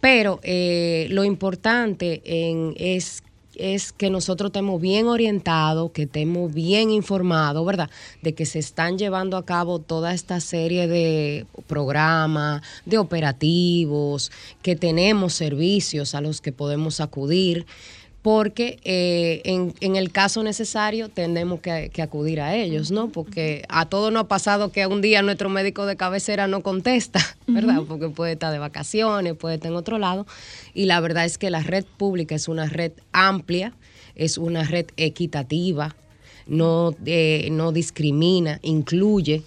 [0.00, 3.22] Pero eh, lo importante en, es
[3.56, 7.90] es que nosotros estemos bien orientados, que estemos bien informados, ¿verdad?
[8.22, 14.30] De que se están llevando a cabo toda esta serie de programas, de operativos,
[14.62, 17.66] que tenemos servicios a los que podemos acudir,
[18.22, 23.08] porque eh, en, en el caso necesario tendremos que, que acudir a ellos, ¿no?
[23.08, 27.18] Porque a todos nos ha pasado que un día nuestro médico de cabecera no contesta,
[27.48, 27.82] ¿verdad?
[27.88, 30.24] Porque puede estar de vacaciones, puede estar en otro lado.
[30.72, 33.72] Y la verdad es que la red pública es una red amplia,
[34.14, 35.96] es una red equitativa,
[36.46, 39.42] no, eh, no discrimina, incluye.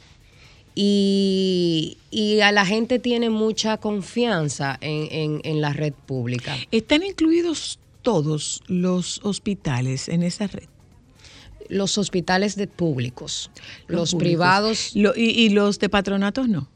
[0.77, 6.57] Y, y a la gente tiene mucha confianza en, en- en la red pública.
[6.71, 10.69] ¿Están incluidos todos los hospitales en esa red?
[11.67, 13.49] Los hospitales de públicos,
[13.87, 14.15] los, públicos.
[14.23, 16.69] privados Lo- y, y los de patronatos no.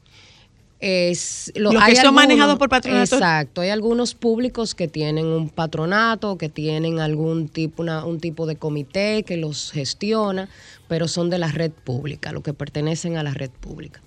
[0.79, 3.13] es Los que hay son manejados por patronatos.
[3.13, 8.45] Exacto, hay algunos públicos que tienen un patronato, que tienen algún tipo una- un tipo
[8.47, 10.49] de comité que los gestiona,
[10.87, 14.01] pero son de la red pública, los que pertenecen a la red pública.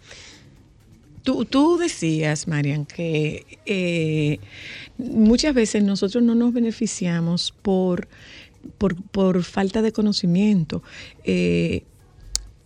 [1.23, 4.39] Tú, tú decías, Marian, que eh,
[4.99, 8.09] muchas veces nosotros no nos beneficiamos por,
[8.79, 10.83] por, por falta de conocimiento.
[11.25, 11.85] Eh,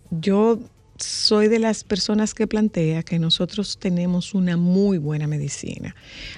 [0.09, 0.59] yo
[0.97, 5.95] soy de las personas que plantea que nosotros tenemos una muy buena medicina.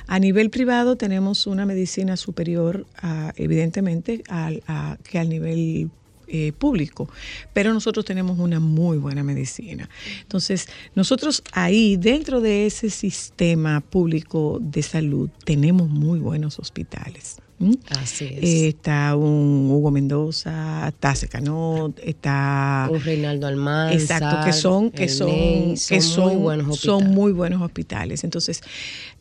[0.07, 5.89] A nivel privado tenemos una medicina superior, a, evidentemente, a- que al nivel
[6.29, 7.09] eh, público,
[7.53, 9.89] pero nosotros tenemos una muy buena medicina.
[10.21, 17.37] Entonces, nosotros ahí, dentro de ese sistema público de salud, tenemos muy buenos hospitales.
[17.59, 17.77] ¿m?
[17.99, 18.43] Así es.
[18.43, 23.93] Eh, está un Hugo Mendoza, está Secanot, está un Reinaldo Almanza.
[23.93, 28.23] Exacto, que son, que son, que son muy buenos son muy buenos hospitales.
[28.23, 28.61] Entonces,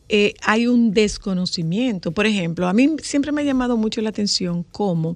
[0.09, 2.11] eh, hay un desconocimiento.
[2.11, 5.15] Por ejemplo, a mí siempre me ha llamado mucho la atención cómo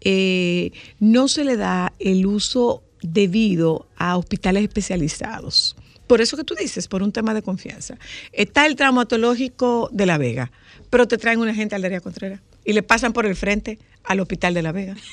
[0.00, 5.76] eh, no se le da el uso debido a hospitales especializados.
[6.06, 7.96] Por eso que tú dices, por un tema de confianza.
[8.32, 10.50] Está el traumatológico de La Vega,
[10.90, 14.20] pero te traen una gente al área Contreras y le pasan por el frente al
[14.20, 14.96] hospital de La Vega.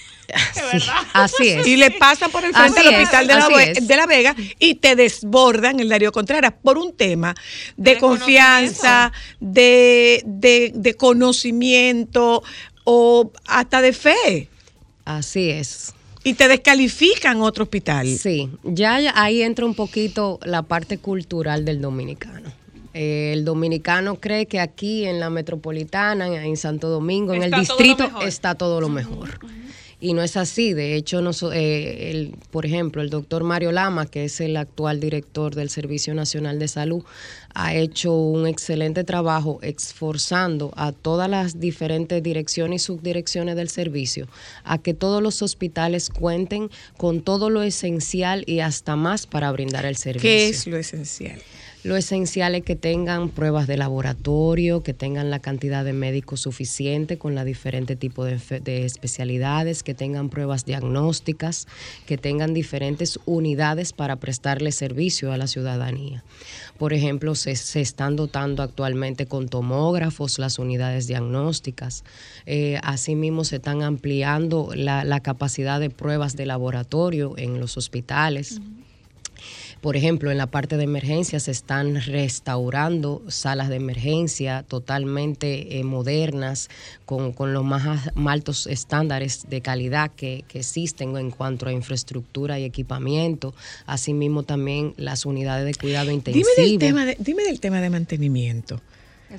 [0.53, 1.67] Sí, así es.
[1.67, 3.87] Y le pasan por el frente Así al es, hospital de la, así es.
[3.87, 7.35] de la Vega y te desbordan el Darío Contreras por un tema
[7.75, 12.43] de confianza, de, de, de conocimiento
[12.85, 14.47] o hasta de fe.
[15.03, 15.93] Así es.
[16.23, 18.07] Y te descalifican otro hospital.
[18.07, 22.53] Sí, ya ahí entra un poquito la parte cultural del dominicano.
[22.93, 28.03] Eh, el dominicano cree que aquí en la metropolitana, en Santo Domingo, en el distrito,
[28.27, 29.39] está todo lo mejor.
[30.03, 30.73] Y no es así.
[30.73, 31.21] De hecho,
[31.53, 36.15] eh, el- por ejemplo, el doctor Mario Lama, que es el actual director del Servicio
[36.15, 37.03] Nacional de Salud,
[37.53, 44.27] ha hecho un excelente trabajo esforzando a todas las diferentes direcciones y subdirecciones del servicio
[44.63, 49.85] a que todos los hospitales cuenten con todo lo esencial y hasta más para brindar
[49.85, 50.21] el servicio.
[50.29, 51.39] ¿Qué es lo esencial?
[51.83, 57.17] Lo esencial es que tengan pruebas de laboratorio, que tengan la cantidad de médicos suficiente
[57.17, 61.67] con la diferente tipo de, especialidades, que tengan pruebas diagnósticas,
[62.05, 66.23] que tengan diferentes unidades para prestarle servicio a la ciudadanía.
[66.77, 72.03] Por ejemplo, se, están dotando actualmente con tomógrafos las unidades diagnósticas.
[72.45, 78.61] Eh, asimismo, se están ampliando la capacidad de pruebas de laboratorio en los hospitales.
[79.81, 85.83] Por ejemplo, en la parte de emergencia se están restaurando salas de emergencia totalmente eh,
[85.83, 86.69] modernas,
[87.05, 92.59] con, con los más altos estándares de calidad que, que existen en cuanto a infraestructura
[92.59, 93.55] y equipamiento.
[93.87, 96.47] Asimismo, también las unidades de cuidado intensivo.
[96.55, 98.79] Dime del tema de, dime del tema de mantenimiento.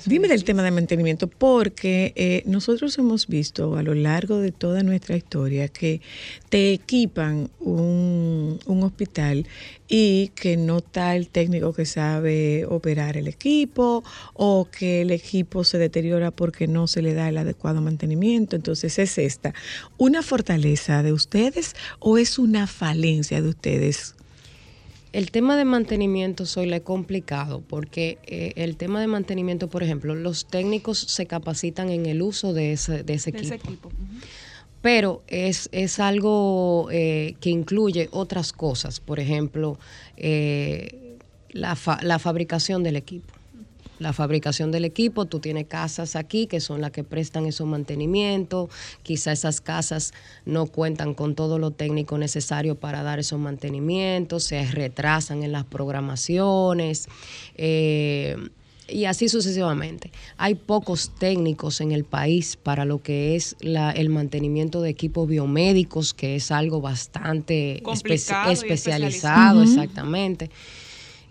[0.05, 4.81] Dime del tema de mantenimiento, porque eh, nosotros hemos visto a lo largo de toda
[4.81, 6.01] nuestra historia que
[6.49, 9.45] te equipan un, un hospital
[9.87, 15.63] y que no está el técnico que sabe operar el equipo o que el equipo
[15.63, 18.55] se deteriora porque no se le da el adecuado mantenimiento.
[18.55, 19.53] Entonces, ¿es esta
[19.97, 24.15] una fortaleza de ustedes o es una falencia de ustedes?
[25.13, 30.15] El tema de mantenimiento soy le complicado porque eh, el tema de mantenimiento, por ejemplo,
[30.15, 33.53] los técnicos se capacitan en el uso de ese, de ese de equipo.
[33.53, 33.87] ese equipo.
[33.89, 34.25] Ujú.
[34.81, 39.77] Pero es, es algo eh, que incluye otras cosas, por ejemplo,
[40.17, 41.17] eh,
[41.51, 43.32] la, fa- la fabricación del equipo.
[44.03, 48.69] La fabricación del equipo, tú tienes casas aquí que son las que prestan esos mantenimientos,
[49.01, 50.13] quizá esas casas
[50.45, 55.63] no cuentan con todo lo técnico necesario para dar esos mantenimientos, se retrasan en las
[55.63, 57.07] programaciones.
[57.55, 58.35] eh,
[58.89, 60.11] y así sucesivamente.
[60.35, 65.25] Hay pocos técnicos en el país para lo que es la- el mantenimiento de equipos
[65.29, 67.81] biomédicos, que es algo bastante
[68.51, 69.63] espe- especializado.
[69.63, 70.49] exactamente.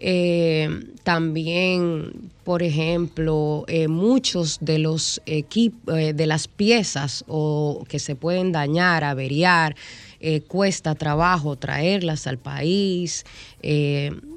[0.04, 0.68] Eh,
[1.04, 8.50] también, por ejemplo, eh, muchos de los equipos, de las piezas o que se pueden
[8.50, 9.76] dañar, averiar,
[10.18, 13.24] eh, cuesta trabajo traerlas al país.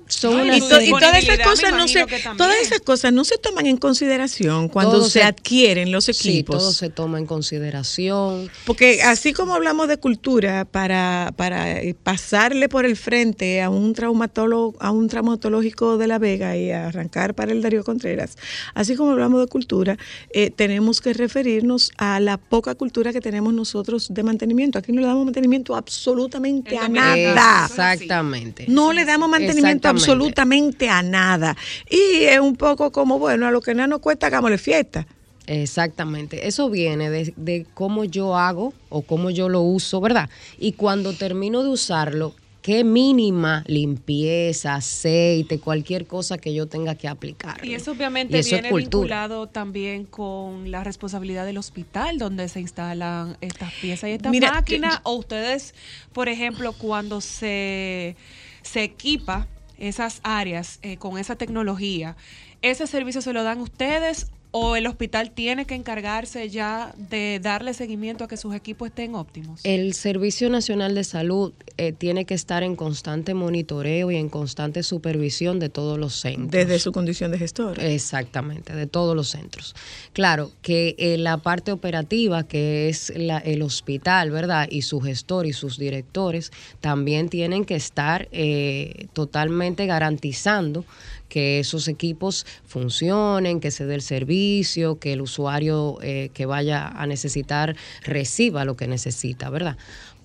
[0.08, 2.06] Son No, y una Y, su to- y todas esas cosas no se,
[2.38, 6.58] todas esas cosas no se toman en consideración cuando se, se- adquieren los Sí, equipos.
[6.58, 8.50] todo se toma en consideración.
[8.66, 13.94] Porque así como hablamos de cultura para, para eh, pasarle por el frente a un
[13.94, 18.38] traumatólogo, a un traumatológico de La Vega y arrancar para el Darío Contreras,
[18.74, 19.98] así como hablamos de cultura,
[20.32, 24.78] eh, tenemos que referirnos a la poca cultura que tenemos nosotros de mantenimiento.
[24.80, 27.66] Aquí no le damos mantenimiento absolutamente a nada.
[27.66, 28.66] Exactamente.
[28.68, 29.95] No le damos mantenimiento.
[29.96, 31.56] Absolutamente a nada.
[31.90, 35.08] Y es un poco como, bueno, a lo que nada nos cuesta, hagámosle fiesta.
[35.48, 36.48] Exactamente.
[36.48, 40.30] Eso viene de, de cómo yo hago o cómo yo lo uso, ¿verdad?
[40.58, 42.34] Y cuando termino de usarlo,
[42.66, 47.64] qué mínima limpieza, aceite, cualquier cosa que yo tenga que aplicar.
[47.64, 52.50] Y eso obviamente Y eso es viene vinculado también con la responsabilidad del hospital donde
[52.50, 55.00] se instalan estas piezas y estas máquinas.
[55.04, 55.76] O ustedes,
[56.12, 58.16] por ejemplo, cuando se,
[58.64, 62.16] se equipa esas áreas eh, con esa tecnología,
[62.62, 67.74] ¿ese servicio se lo dan ustedes o el hospital tiene que encargarse ya de darle
[67.74, 69.60] seguimiento a que sus equipos estén óptimos?
[69.66, 74.82] El Servicio Nacional de Salud eh, tiene que estar en constante monitoreo y en constante
[74.82, 76.52] supervisión de todos los centros.
[76.52, 77.82] Desde su condición de gestor.
[77.82, 79.76] Exactamente, de todos los centros.
[80.14, 84.70] Claro que eh, la parte operativa, que es la- el hospital, ¿verdad?
[84.72, 90.86] Y su gestor y sus directores también tienen que estar eh, totalmente garantizando
[91.30, 96.88] que esos equipos funcionen, que se dé el servicio, que el usuario eh, que vaya
[96.88, 99.78] a necesitar reciba lo que necesita, ¿verdad?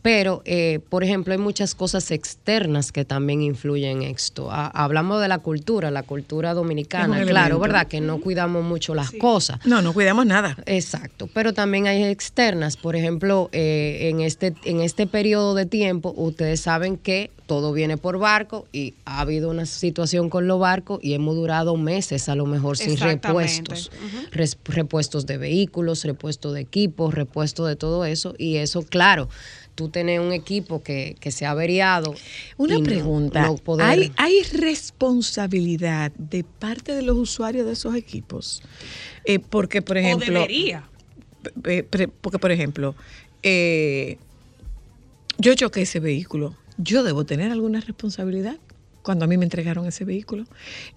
[0.02, 4.50] Pero, eh, por ejemplo, hay muchas cosas externas que también influyen en esto.
[4.50, 7.58] Ha- hablamos de la cultura, la cultura dominicana, claro, elemento.
[7.58, 7.86] ¿verdad?
[7.86, 9.58] Que no cuidamos mucho las cosas.
[9.66, 10.56] No, no cuidamos nada.
[10.66, 12.76] Exacto, pero también hay externas.
[12.78, 17.96] Por ejemplo, eh, en, este, en este periodo de tiempo, ustedes saben que todo viene
[17.96, 22.36] por barco y ha habido una situación con los barcos y hemos durado meses a
[22.36, 23.90] lo mejor sin repuestos.
[24.64, 28.34] Repuestos de vehículos, repuestos de equipos, repuestos de todo eso.
[28.38, 29.28] Y eso, claro,
[29.80, 32.14] tú tenés un equipo que, que se ha averiado.
[32.58, 33.40] Una y pregunta.
[33.46, 38.62] no poder- ¿Hay, ¿Hay responsabilidad de parte de los usuarios de esos equipos?
[39.24, 40.26] Eh, porque, por o ejemplo...
[40.34, 40.86] debería.
[41.64, 42.94] eh, pre- porque, por ejemplo,
[43.42, 44.18] eh,
[45.38, 46.54] Yo choqué ese vehículo.
[46.76, 48.58] Yo debo tener alguna responsabilidad
[49.02, 50.44] cuando a mí me entregaron ese vehículo.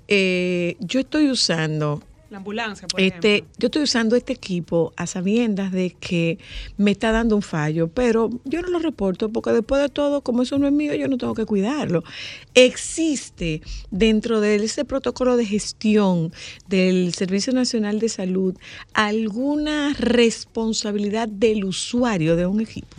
[0.10, 2.04] Eh, yo estoy usando
[2.34, 3.54] La ambulancia, por este, ejemplo.
[3.60, 6.40] yo estoy usando este equipo a sabiendas de que
[6.78, 10.42] me está dando un fallo, pero yo no lo reporto porque después de todo, como
[10.42, 12.04] eso no es mío, yo no tengo que cuidarlo.
[12.56, 13.62] Existe
[13.92, 16.34] dentro de ese protocolo de gestión
[16.68, 18.58] del Servicio Nacional de Salud
[18.96, 22.98] alguna responsabilidad del usuario de un equipo.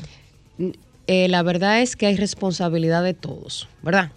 [1.08, 4.12] Eh, la verdad es que hay responsabilidad de todos, ¿verdad?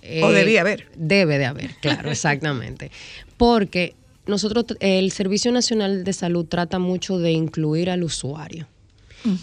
[0.00, 0.86] Eh, O debía haber.
[0.94, 2.92] Debe de haber, claro, exactamente.
[3.36, 3.94] Porque
[4.30, 8.66] nosotros, el Servicio Nacional de Salud trata mucho de incluir al usuario.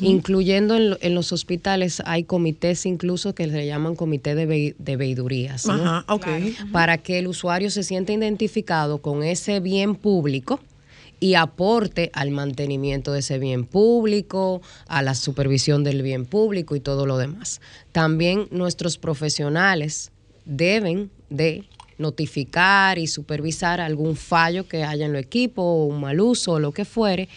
[0.01, 4.75] Incluyendo en, lo- en los hospitales hay comités incluso que se llaman comité de, ve-
[4.79, 5.73] de veidurías, ¿no?
[5.73, 6.25] Ajá, ok.
[6.71, 10.59] para que el usuario se sienta identificado con ese bien público
[11.19, 16.79] y aporte al mantenimiento de ese bien público, a la supervisión del bien público y
[16.79, 17.61] todo lo demás.
[17.91, 20.11] También nuestros profesionales
[20.45, 21.65] deben de
[21.97, 26.59] notificar y supervisar algún fallo que haya en el equipo o un mal uso o
[26.59, 27.29] lo que fuere.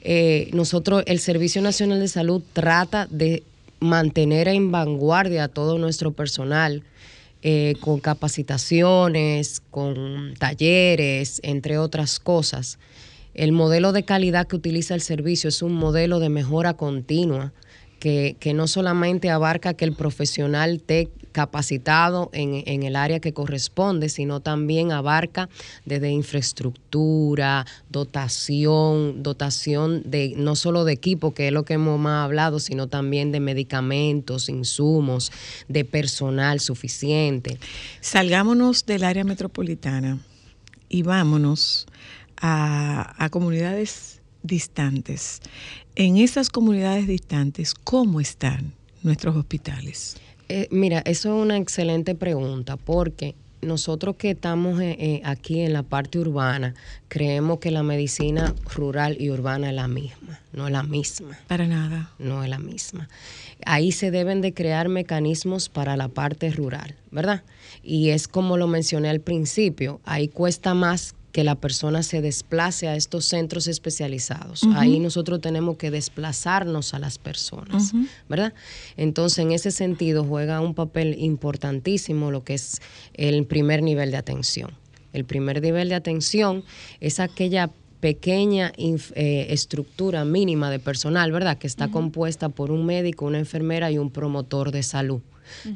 [0.00, 3.42] Eh, nosotros, el Servicio Nacional de Salud trata de
[3.80, 6.82] mantener en vanguardia a todo nuestro personal
[7.42, 12.78] eh, con capacitaciones, con talleres, entre otras cosas.
[13.34, 17.52] El modelo de calidad que utiliza el servicio es un modelo de mejora continua
[18.00, 24.08] que, que no solamente abarca que el profesional esté capacitado en, el área que corresponde,
[24.08, 25.48] sino también abarca
[25.84, 32.24] desde infraestructura, dotación, dotación de no solo de equipo, que es lo que hemos más
[32.24, 35.30] hablado, sino también de medicamentos, insumos,
[35.68, 37.60] de personal suficiente.
[38.00, 40.18] Salgámonos del área metropolitana
[40.88, 41.86] y vámonos
[42.36, 45.38] a, a comunidades distantes.
[45.94, 48.72] En esas comunidades distantes, ¿cómo están
[49.04, 50.16] nuestros hospitales?
[50.48, 55.72] Eh, mira, eso es una excelente pregunta porque nosotros que estamos eh, eh, aquí en
[55.72, 56.74] la parte urbana
[57.08, 61.38] creemos que la medicina rural y urbana es la misma, no es la misma.
[61.48, 62.10] Para nada.
[62.18, 63.08] No es la misma.
[63.66, 67.42] Ahí se deben de crear mecanismos para la parte rural, ¿verdad?
[67.82, 72.88] Y es como lo mencioné al principio, ahí cuesta más que la persona se desplace
[72.88, 74.62] a estos centros especializados.
[74.74, 77.92] Ahí nosotros tenemos que desplazarnos a las personas,
[78.28, 78.54] ¿verdad?
[78.96, 82.80] Entonces, en ese sentido, juega un papel importantísimo lo que es
[83.14, 84.72] el primer nivel de atención.
[85.12, 86.64] El primer nivel de atención
[87.00, 87.70] es aquella
[88.00, 91.58] pequeña eh, estructura mínima de personal, ¿verdad?
[91.58, 95.20] Que está compuesta por un médico, una enfermera y un promotor de salud,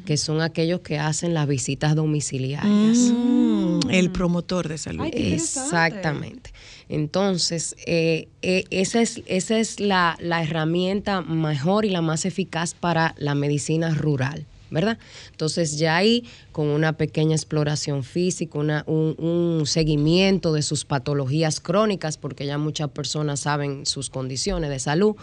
[0.05, 3.13] que son aquellos que hacen las visitas domiciliarias.
[3.13, 5.03] Mm, el promotor de salud.
[5.03, 5.11] Ay.
[5.13, 6.51] Exactamente.
[6.89, 12.73] Entonces, eh, eh, esa es, esa es la, la herramienta mejor y la más eficaz
[12.73, 14.45] para la medicina rural.
[14.73, 14.97] ¿Verdad?
[15.29, 21.59] Entonces ya ahí con una pequeña exploración física, una- un, un seguimiento de sus patologías
[21.59, 25.15] crónicas, porque ya muchas personas saben sus condiciones de salud,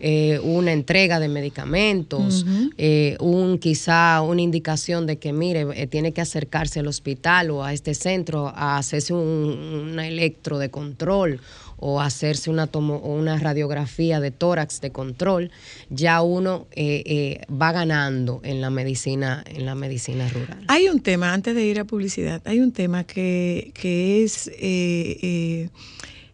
[0.00, 2.46] eh, una entrega de medicamentos,
[2.78, 7.62] eh, un quizá una indicación de que mire eh, tiene que acercarse al hospital o
[7.62, 11.40] a este centro a hacerse un, electro de control
[11.86, 15.50] o hacerse una tomo, una radiografía de tórax de control,
[15.90, 20.64] ya uno eh, eh, va ganando en la medicina en la medicina rural.
[20.68, 25.18] Hay un tema, antes de ir a publicidad, hay un tema que, que es, eh,
[25.20, 25.68] eh,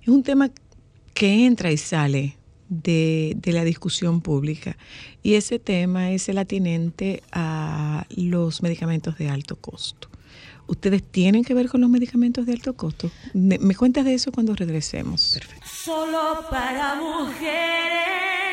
[0.00, 0.52] es un tema
[1.14, 2.36] que entra y sale
[2.68, 4.76] de, de la discusión pública.
[5.20, 10.08] Y ese tema es el atinente a los medicamentos de alto costo.
[10.70, 13.10] ¿Ustedes tienen que ver con los medicamentos de alto costo?
[13.34, 15.32] Me, cuentas de eso cuando regresemos.
[15.34, 15.66] Perfecto.
[15.66, 18.49] Solo para mujeres.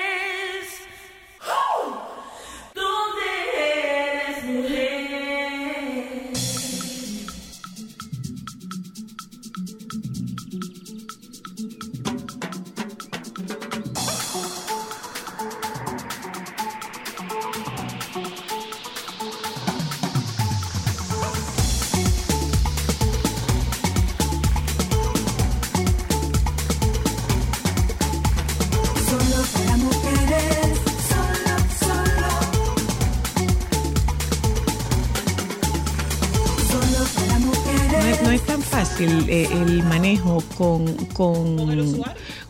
[38.99, 42.01] Eh, el manejo con, con,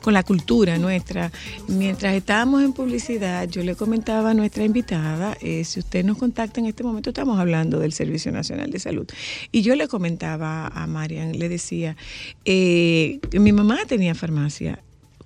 [0.01, 1.29] con la cultura nuestra.
[1.67, 6.61] Mientras estábamos en publicidad, yo le comentaba a nuestra invitada, eh, si usted nos contacta
[6.61, 9.05] en este momento, estamos hablando del Servicio Nacional de Salud.
[9.51, 11.97] Y yo le comentaba a Marian, le decía,
[12.45, 14.81] eh, mi mamá tenía farmacia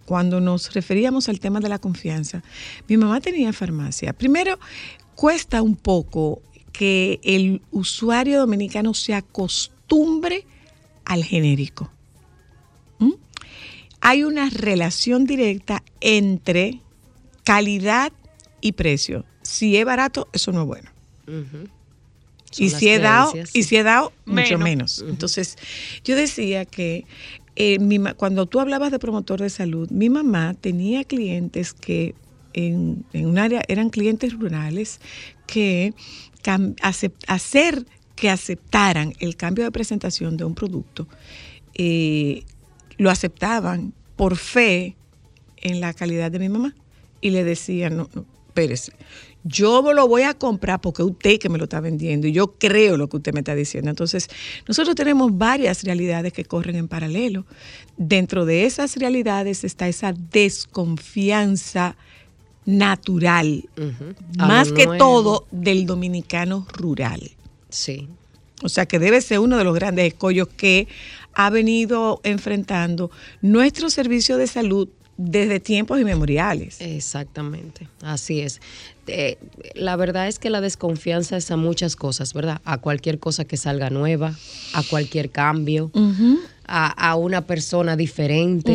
[0.05, 2.41] cuando nos referíamos al tema de la confianza,
[2.87, 4.13] mi mamá tenía farmacia.
[4.13, 4.57] Primero,
[5.13, 6.41] cuesta un poco
[6.71, 10.45] que el usuario dominicano se acostumbre
[11.05, 11.91] al genérico.
[12.99, 13.13] ¿Mm?
[14.01, 16.79] Hay una relación directa entre
[17.43, 18.11] calidad
[18.61, 19.25] y precio.
[19.41, 20.89] Si es barato, eso no es bueno.
[22.57, 24.99] Y si he dado, y si he dado, mucho Menos.
[24.99, 25.05] menos.
[25.07, 25.57] Entonces,
[26.03, 27.05] yo decía que
[27.55, 32.13] eh, mi cuando tú hablabas de promotor de salud, mi mamá tenía clientes que
[32.53, 34.99] en, en un área eran clientes rurales
[35.47, 35.93] que
[36.43, 36.75] cam-
[37.27, 37.85] hacer
[38.21, 41.07] que aceptaran el cambio de presentación de un producto,
[41.73, 42.43] eh,
[42.97, 44.95] lo aceptaban por fe
[45.57, 46.75] en la calidad de mi mamá
[47.19, 48.93] y le decían, no, no, espérese,
[49.43, 52.95] yo lo voy a comprar porque usted que me lo está vendiendo y yo creo
[52.95, 53.89] lo que usted me está diciendo.
[53.89, 54.29] Entonces,
[54.67, 57.47] nosotros tenemos varias realidades que corren en paralelo.
[57.97, 61.95] Dentro de esas realidades está esa desconfianza
[62.67, 63.67] natural,
[64.37, 67.31] más que todo del dominicano rural.
[67.71, 68.07] Sí.
[68.63, 70.87] O sea que debe ser uno de los grandes escollos que
[71.33, 73.09] ha venido enfrentando
[73.41, 76.81] nuestro servicio de salud desde tiempos inmemoriales.
[76.81, 78.59] Exactamente, así es.
[79.07, 79.37] Eh,
[79.75, 82.61] la verdad es que la desconfianza es a muchas cosas, ¿verdad?
[82.65, 84.35] A cualquier cosa que salga nueva,
[84.73, 85.91] a cualquier cambio,
[86.65, 88.71] a, a una persona diferente.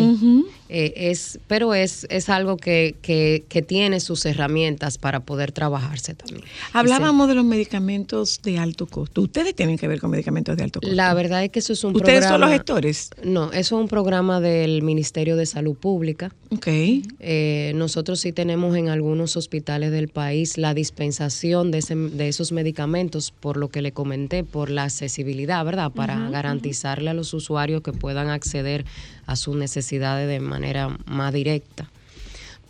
[0.69, 6.15] Eh, es, pero es, es algo que, que, que tiene sus herramientas para poder trabajarse
[6.15, 6.43] también.
[6.73, 9.23] Hablábamos de los medicamentos de alto costo.
[9.23, 10.95] Ustedes tienen que ver con medicamentos de alto costo.
[10.95, 12.35] La verdad es que eso es un ¿Ustedes programa.
[12.35, 13.11] son los gestores?
[13.23, 16.33] No, eso es un programa del Ministerio de Salud Pública.
[16.51, 16.67] Ok.
[16.69, 22.51] Eh, nosotros sí tenemos en algunos hospitales del país la dispensación de, ese- de esos
[22.53, 25.93] medicamentos, por lo que le comenté, por la accesibilidad, ¿verdad?
[25.93, 28.85] Para garantizarle a los usuarios que puedan acceder
[29.27, 31.89] a sus necesidades de manera más directa.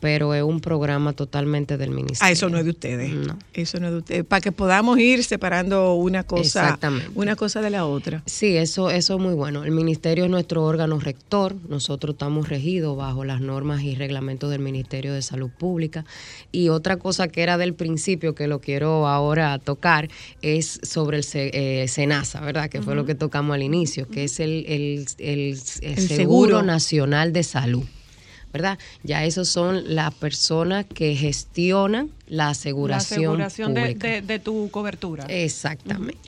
[0.01, 2.27] Pero es un programa totalmente del ministerio.
[2.29, 3.13] Ah, eso no es de ustedes.
[3.15, 3.39] No.
[3.55, 4.25] Eso no es de ustedes.
[4.25, 6.79] Para que podamos ir separando una cosa,
[7.15, 8.23] una cosa de la otra.
[8.27, 9.65] Sí, eso, eso es muy bueno.
[9.65, 11.55] El ministerio es nuestro órgano rector.
[11.69, 16.05] Nosotros estamos regidos bajo las normas y reglamentos del Ministerio de Salud Pública.
[16.53, 20.09] Y otra cosa que era del principio, que lo quiero ahora tocar,
[20.43, 22.69] es sobre el eh, SENASA, ¿verdad?
[22.69, 26.63] Que fue lo que tocamos al inicio, que es el, el- el- el seguro.
[26.63, 27.85] Nacional de Salud.
[28.57, 28.79] ¿Verdad?
[29.03, 34.09] Ya esos son las personas que gestionan la La aseguración, aseguración de, pública.
[34.09, 35.25] de- de tu cobertura.
[35.29, 36.19] Exactamente.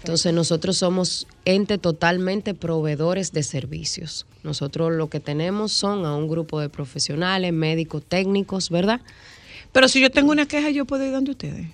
[0.00, 4.26] Entonces nosotros somos ente totalmente proveedores de servicios.
[4.42, 9.00] Nosotros lo que tenemos son a un grupo de profesionales, médicos, técnicos, ¿verdad?
[9.72, 11.66] Pero si yo tengo una queja, yo puedo ir donde ustedes.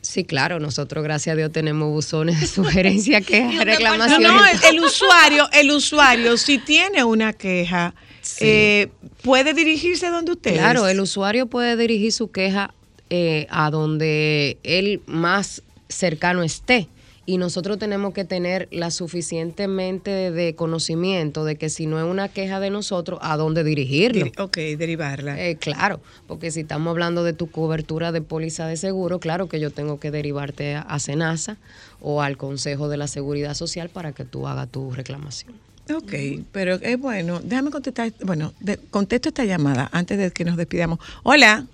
[0.00, 4.26] Sí, claro, nosotros gracias a Dios tenemos buzones de sugerencia, quejas, reclamaciones.
[4.32, 8.44] no, el, el usuario, el usuario, si tiene una queja, Sí.
[8.46, 8.88] eh,
[9.22, 10.56] puede dirigirse donde ustedes.
[10.58, 12.72] Claro, el usuario puede dirigir su queja
[13.10, 16.88] eh, a donde él más cercano esté.
[17.24, 22.28] Y nosotros tenemos que tener la suficientemente de conocimiento de que si no es una
[22.28, 24.26] queja de nosotros, ¿a dónde dirigirlo?
[24.26, 25.40] Diri- Ok, derivarla.
[25.40, 29.60] Eh, claro, porque si estamos hablando de tu cobertura de póliza de seguro, claro que
[29.60, 31.58] yo tengo que derivarte a, a Senasa
[32.00, 35.54] o al Consejo de la Seguridad Social para que tú hagas tu reclamación.
[35.90, 36.12] Ok,
[36.52, 37.40] pero es bueno.
[37.42, 40.98] Déjame contestar, bueno, de- contesto esta llamada antes de que nos despidamos.
[41.22, 41.64] Hola,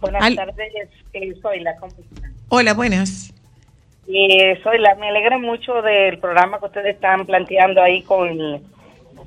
[0.00, 0.56] Buenas Al- tardes,
[1.14, 2.32] eh, soy la ¿cómo están?
[2.50, 3.32] hola, buenas.
[4.08, 8.62] Eh, soy la, me alegra mucho del programa que ustedes están planteando ahí con,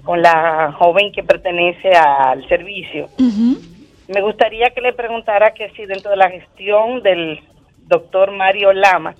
[0.03, 3.09] con la joven que pertenece al servicio.
[4.07, 7.39] Me gustaría que le preguntara que si dentro de la gestión del
[7.87, 9.15] doctor Mario Lama,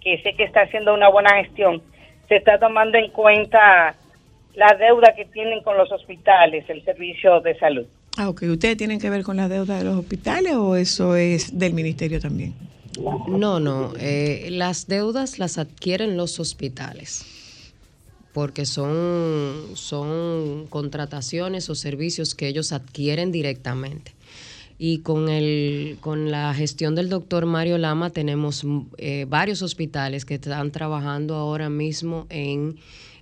[0.00, 1.82] que sé que está haciendo una buena gestión,
[2.28, 3.94] se está tomando en cuenta
[4.56, 7.86] la deuda que tienen con los hospitales, el servicio de salud.
[8.16, 8.42] Ah, ok.
[8.42, 12.20] ¿Ustedes tienen que ver con la deuda de los hospitales o eso es del ministerio
[12.20, 12.54] también?
[13.28, 17.26] No, no, eh, las deudas las adquieren los hospitales
[18.32, 24.12] porque son, son contrataciones o servicios que ellos adquieren directamente.
[24.78, 28.62] Y con, el, con la gestión del doctor Mario Lama tenemos
[28.98, 32.76] eh, varios hospitales que están trabajando ahora mismo en,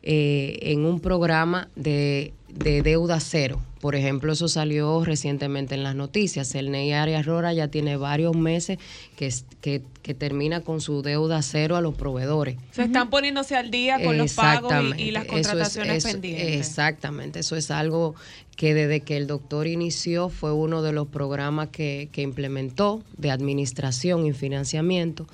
[0.06, 3.58] eh, en un programa de, de deuda cero.
[3.84, 6.54] Por ejemplo, eso salió recientemente en las noticias.
[6.54, 8.78] El Ney Arias Rora ya tiene varios meses
[9.14, 12.56] que, es- que, que termina con su deuda cero a los proveedores.
[12.70, 16.12] Se están poniéndose al día con los pagos y, y las Eso es- contrataciones eso-
[16.12, 16.56] pendientes.
[16.66, 18.14] Exactamente, eso es algo
[18.56, 23.30] que desde que el doctor inició fue uno de los programas que, que implementó de
[23.32, 25.26] administración y financiamiento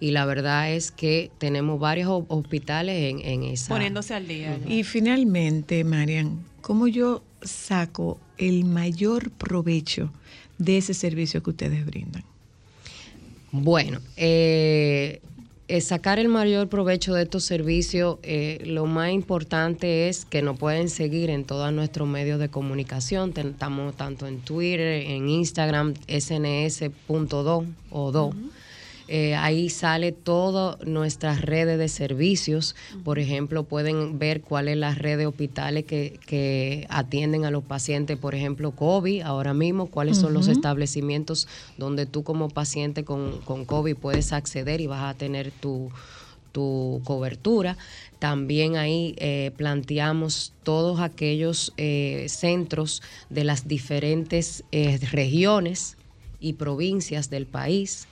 [0.00, 3.68] y la verdad es que tenemos varios ho- hospitales en, en esa...
[3.74, 4.56] Poniéndose al día.
[4.66, 10.10] Y finalmente, Marian, ¿cómo yo saco el mayor provecho
[10.58, 12.24] de ese servicio que ustedes brindan?
[13.50, 15.20] Bueno, eh,
[15.68, 20.58] eh, sacar el mayor provecho de estos servicios, eh, lo más importante es que nos
[20.58, 23.32] pueden seguir en todos nuestros medios de comunicación.
[23.36, 28.32] Estamos tanto en Twitter, en Instagram, sns.do o do.
[29.08, 32.76] Eh, ahí sale todas nuestras redes de servicios.
[33.04, 37.64] Por ejemplo, pueden ver cuál es la red de hospitales que, que atienden a los
[37.64, 41.48] pacientes, por ejemplo, COVID ahora mismo, cuáles son los establecimientos
[41.78, 45.90] donde tú como paciente con, con COVID puedes acceder y vas a tener tu,
[46.52, 47.76] tu cobertura.
[48.18, 55.96] También ahí eh, planteamos todos aquellos eh, centros de las diferentes eh, regiones
[56.40, 58.07] y provincias del país.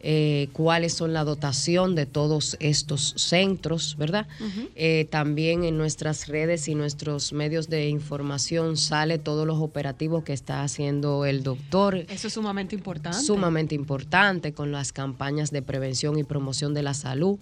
[0.00, 4.26] Eh, cuáles son la dotación de todos estos centros, ¿verdad?
[4.74, 10.32] Eh, también en nuestras redes y nuestros medios de información sale todos los operativos que
[10.32, 11.96] está haciendo el doctor.
[12.08, 13.20] Eso es sumamente importante.
[13.20, 17.38] sumamente importante con las campañas de prevención y promoción de la salud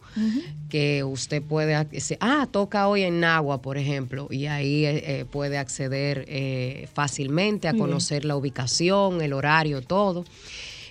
[0.69, 1.75] que usted puede
[2.21, 7.69] ah toca hoy en Nagua por ejemplo y ahí eh, eh, puede acceder eh, fácilmente
[7.69, 10.25] a conocer la ubicación el horario todo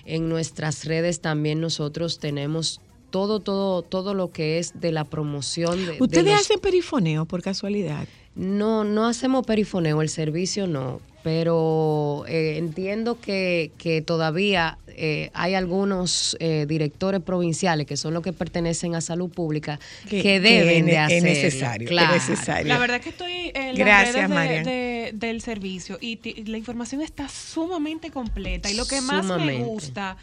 [0.08, 2.80] en nuestras redes también nosotros tenemos
[3.10, 7.24] todo todo todo lo que es de la promoción de, de ¿Ustedes los- hacen perifoneo
[7.26, 8.06] por casualidad?
[8.34, 15.52] no, no hacemos perifoneo, el servicio no, pero eh, entiendo que, que todavía eh, hay
[15.54, 19.78] algunos eh, directores provinciales que son los que pertenecen a salud pública
[20.08, 21.22] que, Que- que deben de es hacer.
[21.22, 22.66] necesario, es necesario.
[22.68, 24.64] La verdad que estoy en las Gracias, redes de- Marian.
[24.64, 30.16] de- del servicio y la información está sumamente completa y lo que más me gusta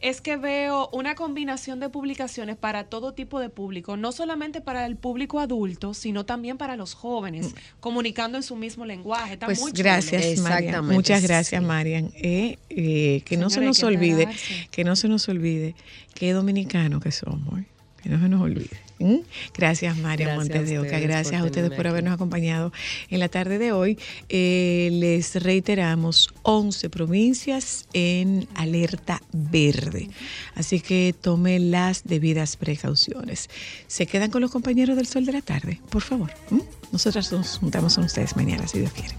[0.00, 4.86] es que veo una combinación de publicaciones para todo tipo de público, no solamente para
[4.86, 9.34] el público adulto, sino también para los jóvenes, comunicando en su mismo lenguaje.
[9.34, 9.82] Está Pues muy chulo.
[9.84, 10.86] gracias, Marian.
[10.86, 12.12] Muchas gracias, Marian.
[12.14, 14.28] Eh, eh, que no se nos que olvide,
[14.70, 15.74] que no se nos olvide
[16.14, 17.58] qué dominicano que somos.
[17.58, 17.64] eh,
[18.02, 18.76] Que no se nos olvide.
[18.98, 19.18] ¿Mm?
[19.56, 20.98] Gracias, Gracias Montes de Oca.
[20.98, 21.88] Gracias a ustedes por aquí.
[21.88, 22.72] habernos acompañado
[23.10, 23.98] en la tarde de hoy.
[24.28, 30.10] Eh, les reiteramos 11 provincias en alerta verde.
[30.54, 33.48] Así que tome las debidas precauciones.
[33.86, 36.32] Se quedan con los compañeros del Sol de la Tarde, por favor.
[36.50, 36.60] ¿Mm?
[36.92, 39.14] Nosotras nos juntamos con ustedes mañana, si Dios quiere.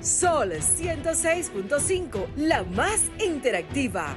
[0.00, 4.16] Sol 106.5, la más interactiva.